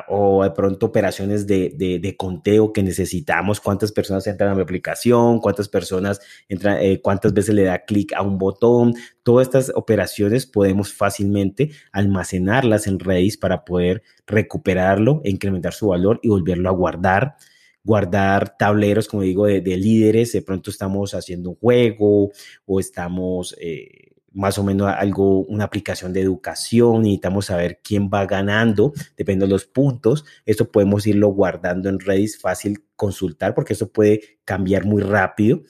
o 0.08 0.44
de 0.44 0.50
pronto 0.52 0.86
operaciones 0.86 1.46
de, 1.46 1.70
de, 1.76 2.16
conteo 2.16 2.72
que 2.72 2.82
necesitamos, 2.82 3.60
cuántas 3.60 3.92
personas 3.92 4.26
entran 4.26 4.50
a 4.50 4.54
mi 4.54 4.62
aplicación, 4.62 5.40
cuántas 5.40 5.68
personas 5.68 6.20
entran, 6.48 6.78
eh, 6.80 7.00
cuántas 7.02 7.34
veces 7.34 7.54
le 7.54 7.64
da 7.64 7.84
clic 7.84 8.12
a 8.14 8.22
un 8.22 8.38
botón. 8.38 8.94
Todas 9.22 9.46
estas 9.46 9.72
operaciones 9.74 10.46
podemos 10.46 10.94
fácilmente 10.94 11.70
almacenarlas 11.92 12.86
en 12.86 12.98
Redis 12.98 13.36
para 13.36 13.64
poder 13.64 14.02
recuperarlo, 14.26 15.20
incrementar 15.24 15.74
su 15.74 15.88
valor 15.88 16.18
y 16.22 16.28
volverlo 16.28 16.68
a 16.68 16.72
guardar 16.72 17.36
guardar 17.84 18.54
tableros, 18.58 19.08
como 19.08 19.22
digo, 19.22 19.46
de, 19.46 19.62
de, 19.62 19.78
líderes. 19.78 20.32
De 20.32 20.42
pronto 20.42 20.70
estamos 20.70 21.14
haciendo 21.14 21.50
un 21.50 21.56
juego 21.56 22.30
o 22.66 22.80
estamos 22.80 23.56
eh, 23.58 24.07
más 24.32 24.58
o 24.58 24.64
menos 24.64 24.88
algo, 24.88 25.40
una 25.44 25.64
aplicación 25.64 26.12
de 26.12 26.20
educación, 26.20 27.02
necesitamos 27.02 27.46
saber 27.46 27.80
quién 27.82 28.10
va 28.12 28.26
ganando, 28.26 28.92
depende 29.16 29.46
de 29.46 29.52
los 29.52 29.64
puntos. 29.64 30.24
Esto 30.44 30.70
podemos 30.70 31.06
irlo 31.06 31.28
guardando 31.28 31.88
en 31.88 32.00
Redis, 32.00 32.38
fácil 32.40 32.84
consultar, 32.96 33.54
porque 33.54 33.72
eso 33.72 33.90
puede 33.90 34.38
cambiar 34.44 34.84
muy 34.84 35.02
rápido, 35.02 35.62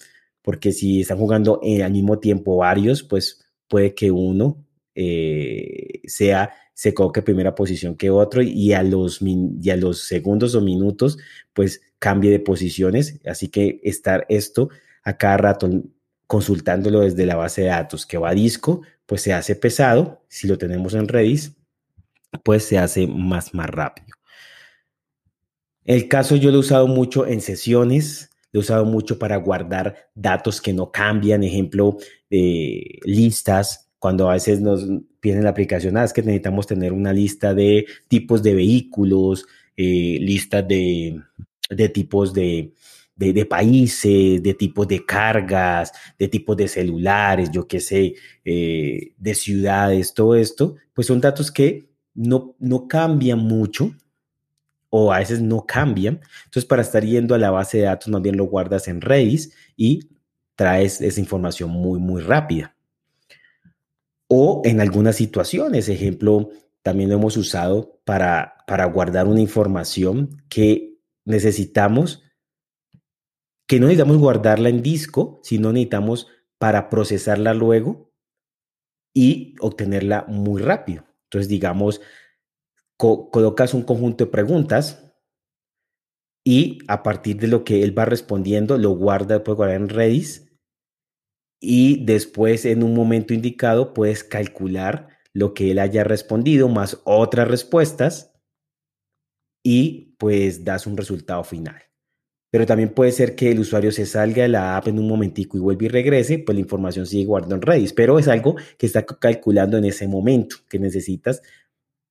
porque 0.42 0.72
si 0.72 1.02
están 1.02 1.18
jugando 1.18 1.60
eh, 1.62 1.82
al 1.82 1.92
mismo 1.92 2.18
tiempo 2.18 2.56
varios, 2.56 3.02
pues 3.02 3.44
puede 3.68 3.94
que 3.94 4.10
uno 4.10 4.64
eh, 4.94 6.00
sea 6.06 6.50
se 6.74 6.94
coloque 6.94 7.22
primera 7.22 7.54
posición 7.54 7.96
que 7.96 8.08
otro 8.10 8.40
y 8.40 8.72
a 8.72 8.82
los 8.82 9.20
y 9.20 9.70
a 9.70 9.76
los 9.76 10.02
segundos 10.06 10.54
o 10.54 10.60
minutos 10.60 11.18
pues 11.52 11.80
cambie 11.98 12.30
de 12.30 12.38
posiciones 12.38 13.20
así 13.26 13.48
que 13.48 13.80
estar 13.82 14.26
esto 14.28 14.68
a 15.02 15.16
cada 15.16 15.36
rato 15.36 15.68
consultándolo 16.28 17.00
desde 17.00 17.26
la 17.26 17.34
base 17.34 17.62
de 17.62 17.68
datos 17.68 18.06
que 18.06 18.18
va 18.18 18.28
a 18.30 18.34
disco, 18.34 18.82
pues 19.06 19.22
se 19.22 19.32
hace 19.32 19.56
pesado. 19.56 20.22
Si 20.28 20.46
lo 20.46 20.58
tenemos 20.58 20.94
en 20.94 21.08
Redis, 21.08 21.56
pues 22.44 22.64
se 22.64 22.78
hace 22.78 23.06
más, 23.08 23.54
más 23.54 23.68
rápido. 23.68 24.08
El 25.84 26.06
caso 26.06 26.36
yo 26.36 26.50
lo 26.50 26.58
he 26.58 26.60
usado 26.60 26.86
mucho 26.86 27.26
en 27.26 27.40
sesiones, 27.40 28.30
lo 28.52 28.60
he 28.60 28.62
usado 28.62 28.84
mucho 28.84 29.18
para 29.18 29.36
guardar 29.38 30.10
datos 30.14 30.60
que 30.60 30.74
no 30.74 30.92
cambian, 30.92 31.42
ejemplo, 31.42 31.96
de 32.28 33.00
listas, 33.04 33.90
cuando 33.98 34.28
a 34.28 34.34
veces 34.34 34.60
nos 34.60 34.86
piden 35.20 35.44
la 35.44 35.50
aplicación, 35.50 35.96
ah, 35.96 36.04
es 36.04 36.12
que 36.12 36.20
necesitamos 36.20 36.66
tener 36.66 36.92
una 36.92 37.14
lista 37.14 37.54
de 37.54 37.86
tipos 38.06 38.42
de 38.42 38.54
vehículos, 38.54 39.46
eh, 39.78 40.18
listas 40.20 40.68
de, 40.68 41.22
de 41.70 41.88
tipos 41.88 42.34
de, 42.34 42.74
de, 43.18 43.46
países, 43.46 44.40
de 44.42 44.54
tipos 44.54 44.86
de 44.86 45.04
cargas, 45.04 45.92
de 46.18 46.28
tipos 46.28 46.56
de 46.56 46.68
celulares, 46.68 47.50
yo 47.50 47.66
qué 47.66 47.80
sé, 47.80 48.14
eh, 48.44 49.12
de 49.16 49.34
ciudades, 49.34 50.14
todo 50.14 50.36
esto, 50.36 50.76
pues 50.94 51.08
son 51.08 51.20
datos 51.20 51.50
que 51.50 51.90
no, 52.14 52.54
no 52.60 52.86
cambian 52.86 53.40
mucho 53.40 53.92
o 54.90 55.12
a 55.12 55.18
veces 55.18 55.42
no 55.42 55.66
cambian. 55.66 56.20
Entonces, 56.44 56.64
para 56.64 56.82
estar 56.82 57.04
yendo 57.04 57.34
a 57.34 57.38
la 57.38 57.50
base 57.50 57.78
de 57.78 57.84
datos, 57.84 58.08
más 58.08 58.22
bien 58.22 58.36
lo 58.36 58.44
guardas 58.44 58.86
en 58.86 59.00
Redis 59.00 59.52
y 59.76 60.10
traes 60.54 61.00
esa 61.00 61.20
información 61.20 61.70
muy, 61.70 61.98
muy 61.98 62.22
rápida. 62.22 62.76
O 64.28 64.62
en 64.64 64.80
algunas 64.80 65.16
situaciones, 65.16 65.88
ejemplo, 65.88 66.50
también 66.82 67.10
lo 67.10 67.16
hemos 67.16 67.36
usado 67.36 68.00
para, 68.04 68.54
para 68.66 68.84
guardar 68.84 69.26
una 69.26 69.40
información 69.40 70.42
que 70.48 70.94
necesitamos 71.24 72.22
que 73.68 73.78
no 73.78 73.86
necesitamos 73.86 74.16
guardarla 74.16 74.70
en 74.70 74.82
disco, 74.82 75.40
sino 75.44 75.72
necesitamos 75.72 76.26
para 76.58 76.88
procesarla 76.88 77.54
luego 77.54 78.10
y 79.14 79.54
obtenerla 79.60 80.24
muy 80.26 80.60
rápido. 80.62 81.04
Entonces, 81.24 81.48
digamos, 81.48 82.00
colocas 82.96 83.74
un 83.74 83.82
conjunto 83.82 84.24
de 84.24 84.30
preguntas 84.30 85.14
y 86.44 86.78
a 86.88 87.02
partir 87.02 87.36
de 87.36 87.46
lo 87.46 87.62
que 87.62 87.82
él 87.82 87.96
va 87.96 88.06
respondiendo, 88.06 88.78
lo 88.78 88.90
guarda, 88.90 89.44
puede 89.44 89.56
guardar 89.56 89.76
en 89.76 89.88
Redis 89.90 90.50
y 91.60 92.04
después 92.06 92.64
en 92.64 92.82
un 92.82 92.94
momento 92.94 93.34
indicado 93.34 93.92
puedes 93.92 94.24
calcular 94.24 95.08
lo 95.34 95.52
que 95.52 95.70
él 95.70 95.78
haya 95.78 96.04
respondido 96.04 96.68
más 96.68 97.00
otras 97.04 97.48
respuestas 97.48 98.32
y 99.62 100.16
pues 100.18 100.64
das 100.64 100.86
un 100.86 100.96
resultado 100.96 101.44
final 101.44 101.87
pero 102.50 102.66
también 102.66 102.90
puede 102.90 103.12
ser 103.12 103.34
que 103.34 103.50
el 103.50 103.60
usuario 103.60 103.92
se 103.92 104.06
salga 104.06 104.42
de 104.42 104.48
la 104.48 104.76
app 104.76 104.88
en 104.88 104.98
un 104.98 105.08
momentico 105.08 105.56
y 105.56 105.60
vuelva 105.60 105.84
y 105.84 105.88
regrese, 105.88 106.38
pues 106.38 106.54
la 106.54 106.60
información 106.60 107.06
sigue 107.06 107.26
guardando 107.26 107.56
en 107.56 107.62
Redis, 107.62 107.92
pero 107.92 108.18
es 108.18 108.28
algo 108.28 108.56
que 108.78 108.86
está 108.86 109.04
calculando 109.04 109.76
en 109.76 109.84
ese 109.84 110.08
momento, 110.08 110.56
que 110.68 110.78
necesitas 110.78 111.42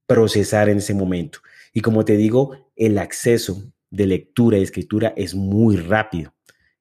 procesar 0.05 0.69
en 0.69 0.77
ese 0.77 0.93
momento. 0.93 1.39
Y 1.73 1.81
como 1.81 2.05
te 2.05 2.17
digo, 2.17 2.71
el 2.75 2.97
acceso 2.97 3.63
de 3.89 4.05
lectura 4.05 4.57
y 4.57 4.63
escritura 4.63 5.13
es 5.15 5.33
muy 5.35 5.75
rápido. 5.75 6.33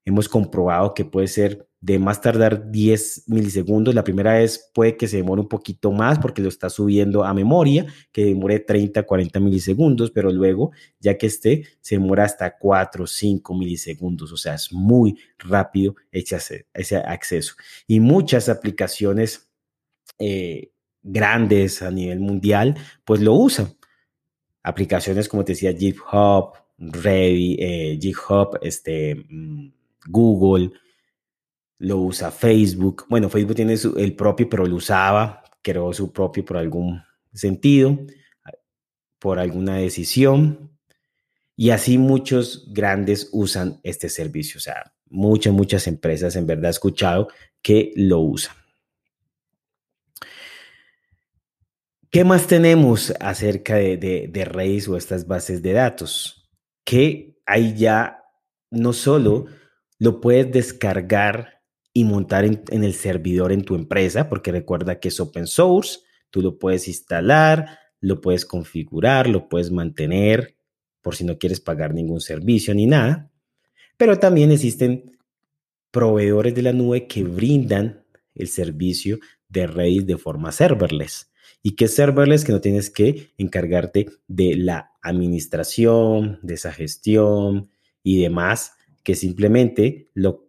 Hemos 0.04 0.28
comprobado 0.28 0.94
que 0.94 1.04
puede 1.04 1.26
ser 1.26 1.65
de 1.80 1.98
más 1.98 2.20
tardar 2.20 2.70
10 2.70 3.24
milisegundos. 3.28 3.94
La 3.94 4.04
primera 4.04 4.34
vez 4.34 4.70
puede 4.74 4.96
que 4.96 5.08
se 5.08 5.18
demore 5.18 5.42
un 5.42 5.48
poquito 5.48 5.92
más 5.92 6.18
porque 6.18 6.42
lo 6.42 6.48
está 6.48 6.70
subiendo 6.70 7.24
a 7.24 7.34
memoria, 7.34 7.86
que 8.12 8.24
demore 8.24 8.60
30, 8.60 9.02
40 9.02 9.40
milisegundos, 9.40 10.10
pero 10.10 10.30
luego, 10.32 10.72
ya 10.98 11.16
que 11.18 11.26
esté, 11.26 11.64
se 11.80 11.96
demora 11.96 12.24
hasta 12.24 12.56
4, 12.56 13.06
5 13.06 13.54
milisegundos. 13.54 14.32
O 14.32 14.36
sea, 14.36 14.54
es 14.54 14.72
muy 14.72 15.18
rápido 15.38 15.96
ese, 16.10 16.66
acceso. 17.04 17.54
Y 17.86 18.00
muchas 18.00 18.48
aplicaciones 18.48 19.50
eh, 20.18 20.70
grandes 21.02 21.82
a 21.82 21.90
nivel 21.90 22.20
mundial, 22.20 22.76
pues 23.04 23.20
lo 23.20 23.34
usan. 23.34 23.68
Aplicaciones 24.62 25.28
como 25.28 25.44
te 25.44 25.52
decía, 25.52 25.72
GitHub, 25.72 26.52
Ready, 26.78 27.56
eh, 27.58 27.98
GitHub, 28.00 28.58
este, 28.60 29.14
mm, 29.14 29.72
Google, 30.08 30.72
lo 31.78 31.98
usa 31.98 32.30
Facebook. 32.30 33.06
Bueno, 33.08 33.28
Facebook 33.28 33.56
tiene 33.56 33.74
el 33.74 34.16
propio, 34.16 34.48
pero 34.48 34.66
lo 34.66 34.76
usaba, 34.76 35.42
creó 35.62 35.92
su 35.92 36.12
propio 36.12 36.44
por 36.44 36.56
algún 36.56 37.02
sentido, 37.32 37.98
por 39.18 39.38
alguna 39.38 39.76
decisión. 39.76 40.70
Y 41.56 41.70
así 41.70 41.98
muchos 41.98 42.66
grandes 42.72 43.30
usan 43.32 43.80
este 43.82 44.08
servicio. 44.08 44.58
O 44.58 44.60
sea, 44.60 44.92
muchas, 45.08 45.52
muchas 45.52 45.86
empresas 45.86 46.36
en 46.36 46.46
verdad 46.46 46.66
he 46.66 46.70
escuchado 46.70 47.28
que 47.62 47.92
lo 47.96 48.20
usan. 48.20 48.54
¿Qué 52.10 52.24
más 52.24 52.46
tenemos 52.46 53.12
acerca 53.20 53.76
de, 53.76 53.96
de, 53.98 54.84
o 54.88 54.96
estas 54.96 55.26
bases 55.26 55.62
de 55.62 55.72
datos? 55.72 56.48
Que 56.84 57.36
hay 57.44 57.74
ya 57.74 58.22
no 58.70 58.92
solo 58.92 59.46
lo 59.98 60.20
puedes 60.20 60.50
descargar 60.50 61.55
y 61.96 62.04
montar 62.04 62.44
en, 62.44 62.84
el 62.84 62.92
servidor 62.92 63.52
en 63.52 63.62
tu 63.62 63.74
empresa, 63.74 64.28
porque 64.28 64.52
recuerda 64.52 65.00
que 65.00 65.08
es 65.08 65.18
open 65.18 65.46
source, 65.46 66.00
tú 66.28 66.42
lo 66.42 66.58
puedes 66.58 66.88
instalar, 66.88 67.78
lo 68.02 68.20
puedes 68.20 68.44
configurar, 68.44 69.26
lo 69.26 69.48
puedes 69.48 69.70
mantener, 69.70 70.58
por 71.00 71.16
si 71.16 71.24
no 71.24 71.38
quieres 71.38 71.58
pagar 71.58 71.94
ningún 71.94 72.20
servicio 72.20 72.74
ni 72.74 72.84
nada. 72.84 73.32
Pero 73.96 74.18
también 74.18 74.52
existen 74.52 75.16
proveedores 75.90 76.54
de 76.54 76.60
la 76.60 76.74
nube 76.74 77.06
que 77.06 77.24
brindan 77.24 78.04
el 78.34 78.48
servicio 78.48 79.18
de 79.48 79.66
Redis 79.66 80.04
de 80.04 80.18
forma 80.18 80.52
serverless. 80.52 81.32
¿Y 81.62 81.76
que 81.76 81.88
serverless? 81.88 82.44
Que 82.44 82.52
no 82.52 82.60
tienes 82.60 82.90
que 82.90 83.30
encargarte 83.38 84.04
de 84.28 84.54
la 84.54 84.92
administración, 85.00 86.40
de 86.42 86.52
esa 86.52 86.72
gestión 86.72 87.70
y 88.02 88.20
demás, 88.20 88.72
que 89.02 89.14
simplemente 89.14 90.10
lo, 90.12 90.45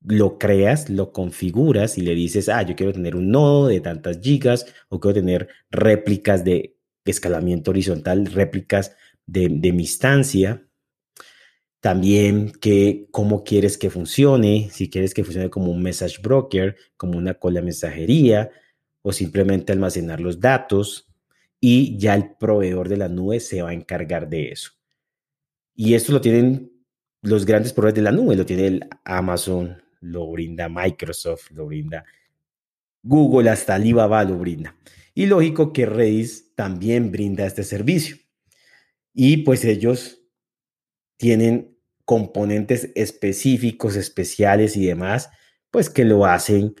lo 0.00 0.38
creas, 0.38 0.88
lo 0.90 1.12
configuras 1.12 1.98
y 1.98 2.02
le 2.02 2.14
dices, 2.14 2.48
ah, 2.48 2.62
yo 2.62 2.76
quiero 2.76 2.92
tener 2.92 3.16
un 3.16 3.30
nodo 3.30 3.66
de 3.68 3.80
tantas 3.80 4.20
gigas 4.20 4.66
o 4.88 5.00
quiero 5.00 5.14
tener 5.14 5.48
réplicas 5.70 6.44
de 6.44 6.76
escalamiento 7.04 7.70
horizontal, 7.70 8.26
réplicas 8.26 8.94
de, 9.26 9.48
mi 9.48 9.82
instancia. 9.82 10.64
También 11.80 12.50
que 12.50 13.08
cómo 13.10 13.44
quieres 13.44 13.78
que 13.78 13.90
funcione, 13.90 14.68
si 14.72 14.90
quieres 14.90 15.14
que 15.14 15.24
funcione 15.24 15.50
como 15.50 15.70
un 15.70 15.82
message 15.82 16.20
broker, 16.22 16.76
como 16.96 17.16
una 17.16 17.34
cola 17.34 17.62
mensajería 17.62 18.50
o 19.02 19.12
simplemente 19.12 19.72
almacenar 19.72 20.20
los 20.20 20.40
datos 20.40 21.08
y 21.60 21.96
ya 21.98 22.14
el 22.14 22.34
proveedor 22.36 22.88
de 22.88 22.96
la 22.96 23.08
nube 23.08 23.40
se 23.40 23.62
va 23.62 23.70
a 23.70 23.74
encargar 23.74 24.28
de 24.28 24.50
eso. 24.50 24.72
Y 25.74 25.94
esto 25.94 26.12
lo 26.12 26.20
tienen 26.20 26.72
los 27.22 27.46
grandes 27.46 27.72
proveedores 27.72 27.96
de 27.96 28.02
la 28.02 28.12
nube, 28.12 28.36
lo 28.36 28.46
tiene 28.46 28.66
el 28.66 28.88
Amazon, 29.04 29.80
lo 30.00 30.30
brinda 30.30 30.68
Microsoft, 30.68 31.50
lo 31.50 31.66
brinda 31.66 32.04
Google, 33.02 33.50
hasta 33.50 33.74
Alibaba 33.74 34.24
lo 34.24 34.38
brinda. 34.38 34.76
Y 35.14 35.26
lógico 35.26 35.72
que 35.72 35.86
Redis 35.86 36.54
también 36.54 37.10
brinda 37.10 37.46
este 37.46 37.64
servicio. 37.64 38.16
Y 39.14 39.38
pues 39.38 39.64
ellos 39.64 40.20
tienen 41.16 41.76
componentes 42.04 42.90
específicos, 42.94 43.96
especiales 43.96 44.76
y 44.76 44.86
demás, 44.86 45.30
pues 45.70 45.90
que 45.90 46.04
lo 46.04 46.24
hacen 46.24 46.74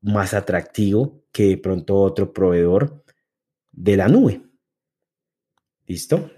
más 0.00 0.34
atractivo 0.34 1.24
que 1.30 1.48
de 1.48 1.58
pronto 1.58 1.96
otro 1.96 2.32
proveedor 2.32 3.04
de 3.70 3.96
la 3.96 4.08
nube. 4.08 4.42
¿Listo? 5.86 6.30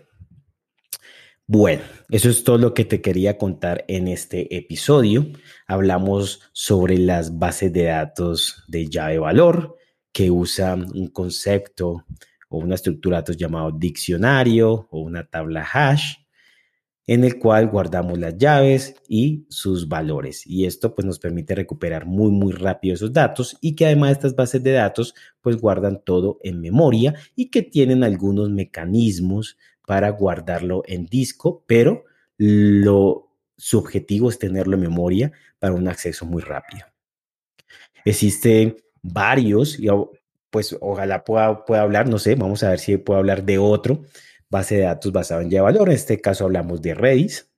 Bueno, 1.47 1.83
eso 2.09 2.31
es 2.31 2.43
todo 2.43 2.57
lo 2.57 2.73
que 2.73 2.87
te 2.87 3.03
quería 3.03 3.37
contar 3.37 3.85
en 3.87 4.09
este 4.09 4.57
episodio. 4.57 5.27
Hablamos 5.67 6.41
sobre 6.55 6.97
las 6.97 7.39
bases 7.39 7.71
de 7.71 7.85
datos 7.85 8.65
de 8.67 8.89
llave 8.89 9.19
valor 9.19 9.77
que 10.11 10.31
usan 10.31 10.87
un 10.95 11.09
concepto 11.09 12.07
o 12.49 12.59
una 12.59 12.77
estructura 12.77 13.19
de 13.19 13.21
datos 13.21 13.37
llamado 13.37 13.73
diccionario 13.73 14.89
o 14.91 15.01
una 15.01 15.27
tabla 15.27 15.69
hash 15.71 16.15
en 17.07 17.25
el 17.25 17.39
cual 17.39 17.69
guardamos 17.69 18.19
las 18.19 18.39
llaves 18.39 18.95
y 19.07 19.45
sus 19.51 19.87
valores. 19.87 20.47
Y 20.47 20.65
esto 20.65 20.95
pues 20.95 21.05
nos 21.05 21.19
permite 21.19 21.55
recuperar 21.55 22.07
muy, 22.07 22.31
muy 22.31 22.53
rápido 22.53 22.95
esos 22.95 23.13
datos 23.13 23.59
y 23.61 23.75
que 23.77 23.85
además 23.85 24.13
estas 24.13 24.35
bases 24.35 24.63
de 24.63 24.73
datos 24.73 25.15
pues 25.43 25.59
guardan 25.59 26.01
todo 26.03 26.39
en 26.43 26.63
memoria 26.63 27.15
y 27.37 27.51
que 27.51 27.63
tienen 27.63 28.03
algunos 28.03 28.49
mecanismos 28.49 29.59
para 29.87 30.11
guardarlo 30.11 30.83
en 30.87 31.07
disco, 31.07 31.65
pero 31.67 32.05
lo, 32.37 33.29
su 33.57 33.79
objetivo 33.79 34.31
es 34.31 34.39
tenerlo 34.39 34.75
en 34.75 34.81
memoria 34.81 35.33
para 35.59 35.75
un 35.75 35.89
acceso 35.89 36.27
muy 36.27 36.43
rápido. 36.43 36.87
Existen 38.05 38.77
varios, 39.03 39.79
y 39.79 39.89
pues 40.51 40.77
ojalá 40.81 41.25
pueda, 41.25 41.65
pueda 41.65 41.83
hablar, 41.83 42.09
no 42.09 42.19
sé, 42.19 42.35
vamos 42.35 42.63
a 42.63 42.71
ver 42.71 42.79
si 42.79 42.97
puedo 42.97 43.19
hablar 43.19 43.45
de 43.45 43.59
otro 43.59 44.03
base 44.49 44.77
de 44.77 44.83
datos 44.83 45.13
basado 45.13 45.41
en 45.41 45.51
Java 45.51 45.73
valor. 45.73 45.89
En 45.89 45.97
este 45.97 46.21
caso 46.21 46.45
hablamos 46.45 46.81
de 46.81 46.95
Redis, 46.95 47.51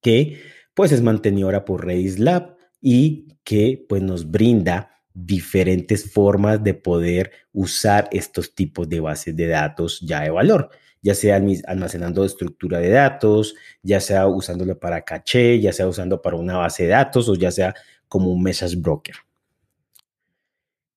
que 0.00 0.40
pues 0.74 0.92
es 0.92 1.02
mantenidora 1.02 1.64
por 1.64 1.86
Redis 1.86 2.18
Lab 2.18 2.56
y 2.80 3.28
que 3.44 3.84
pues 3.88 4.02
nos 4.02 4.30
brinda 4.30 4.90
diferentes 5.14 6.12
formas 6.12 6.62
de 6.62 6.74
poder 6.74 7.30
usar 7.52 8.08
estos 8.10 8.54
tipos 8.54 8.88
de 8.88 8.98
bases 8.98 9.36
de 9.36 9.46
datos 9.46 10.00
ya 10.00 10.22
de 10.22 10.30
valor, 10.30 10.70
ya 11.04 11.14
sea 11.14 11.38
almacenando 11.66 12.24
estructura 12.24 12.78
de 12.78 12.88
datos, 12.88 13.54
ya 13.82 14.00
sea 14.00 14.26
usándolo 14.26 14.78
para 14.78 15.02
caché, 15.02 15.60
ya 15.60 15.70
sea 15.70 15.86
usando 15.86 16.22
para 16.22 16.36
una 16.36 16.56
base 16.56 16.84
de 16.84 16.88
datos 16.88 17.28
o 17.28 17.34
ya 17.34 17.50
sea 17.50 17.74
como 18.08 18.32
un 18.32 18.42
message 18.42 18.76
broker. 18.76 19.14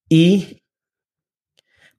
Y 0.08 0.64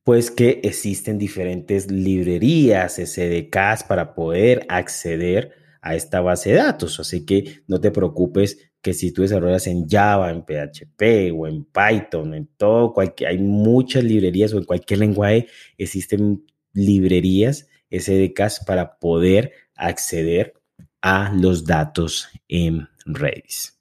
pues 0.02 0.30
que 0.30 0.60
existen 0.64 1.18
diferentes 1.18 1.90
librerías, 1.90 2.94
SDKs 2.94 3.84
para 3.86 4.14
poder 4.14 4.64
acceder 4.70 5.52
a 5.82 5.94
esta 5.94 6.22
base 6.22 6.52
de 6.52 6.56
datos. 6.56 6.98
Así 7.00 7.26
que 7.26 7.60
no 7.66 7.78
te 7.78 7.90
preocupes 7.90 8.70
que 8.80 8.94
si 8.94 9.12
tú 9.12 9.20
desarrollas 9.20 9.66
en 9.66 9.86
Java, 9.86 10.30
en 10.30 10.44
PHP 10.46 11.30
o 11.36 11.46
en 11.46 11.66
Python, 11.66 12.32
en 12.32 12.46
todo, 12.56 12.94
cualquier, 12.94 13.28
hay 13.28 13.38
muchas 13.38 14.02
librerías 14.02 14.54
o 14.54 14.56
en 14.56 14.64
cualquier 14.64 15.00
lenguaje 15.00 15.46
existen 15.76 16.46
librerías 16.72 17.66
SDKs 17.90 18.64
para 18.66 18.98
poder 18.98 19.52
acceder 19.76 20.54
a 21.00 21.32
los 21.32 21.64
datos 21.64 22.28
en 22.48 22.88
Redis. 23.04 23.78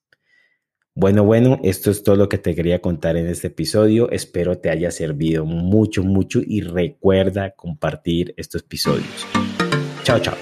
Bueno, 1.00 1.24
bueno, 1.24 1.60
esto 1.64 1.92
es 1.92 2.02
todo 2.02 2.16
lo 2.16 2.28
que 2.28 2.40
te 2.40 2.56
quería 2.56 2.82
contar 2.82 3.18
en 3.18 3.28
este 3.28 3.48
episodio. 3.48 4.10
Espero 4.10 4.58
te 4.58 4.72
haya 4.72 4.90
servido 4.90 5.46
mucho, 5.46 6.04
mucho 6.04 6.42
y 6.44 6.62
recuerda 6.62 7.52
compartir 7.52 8.34
estos 8.36 8.64
episodios. 8.64 9.28
Chao, 10.04 10.20
chao. 10.20 10.36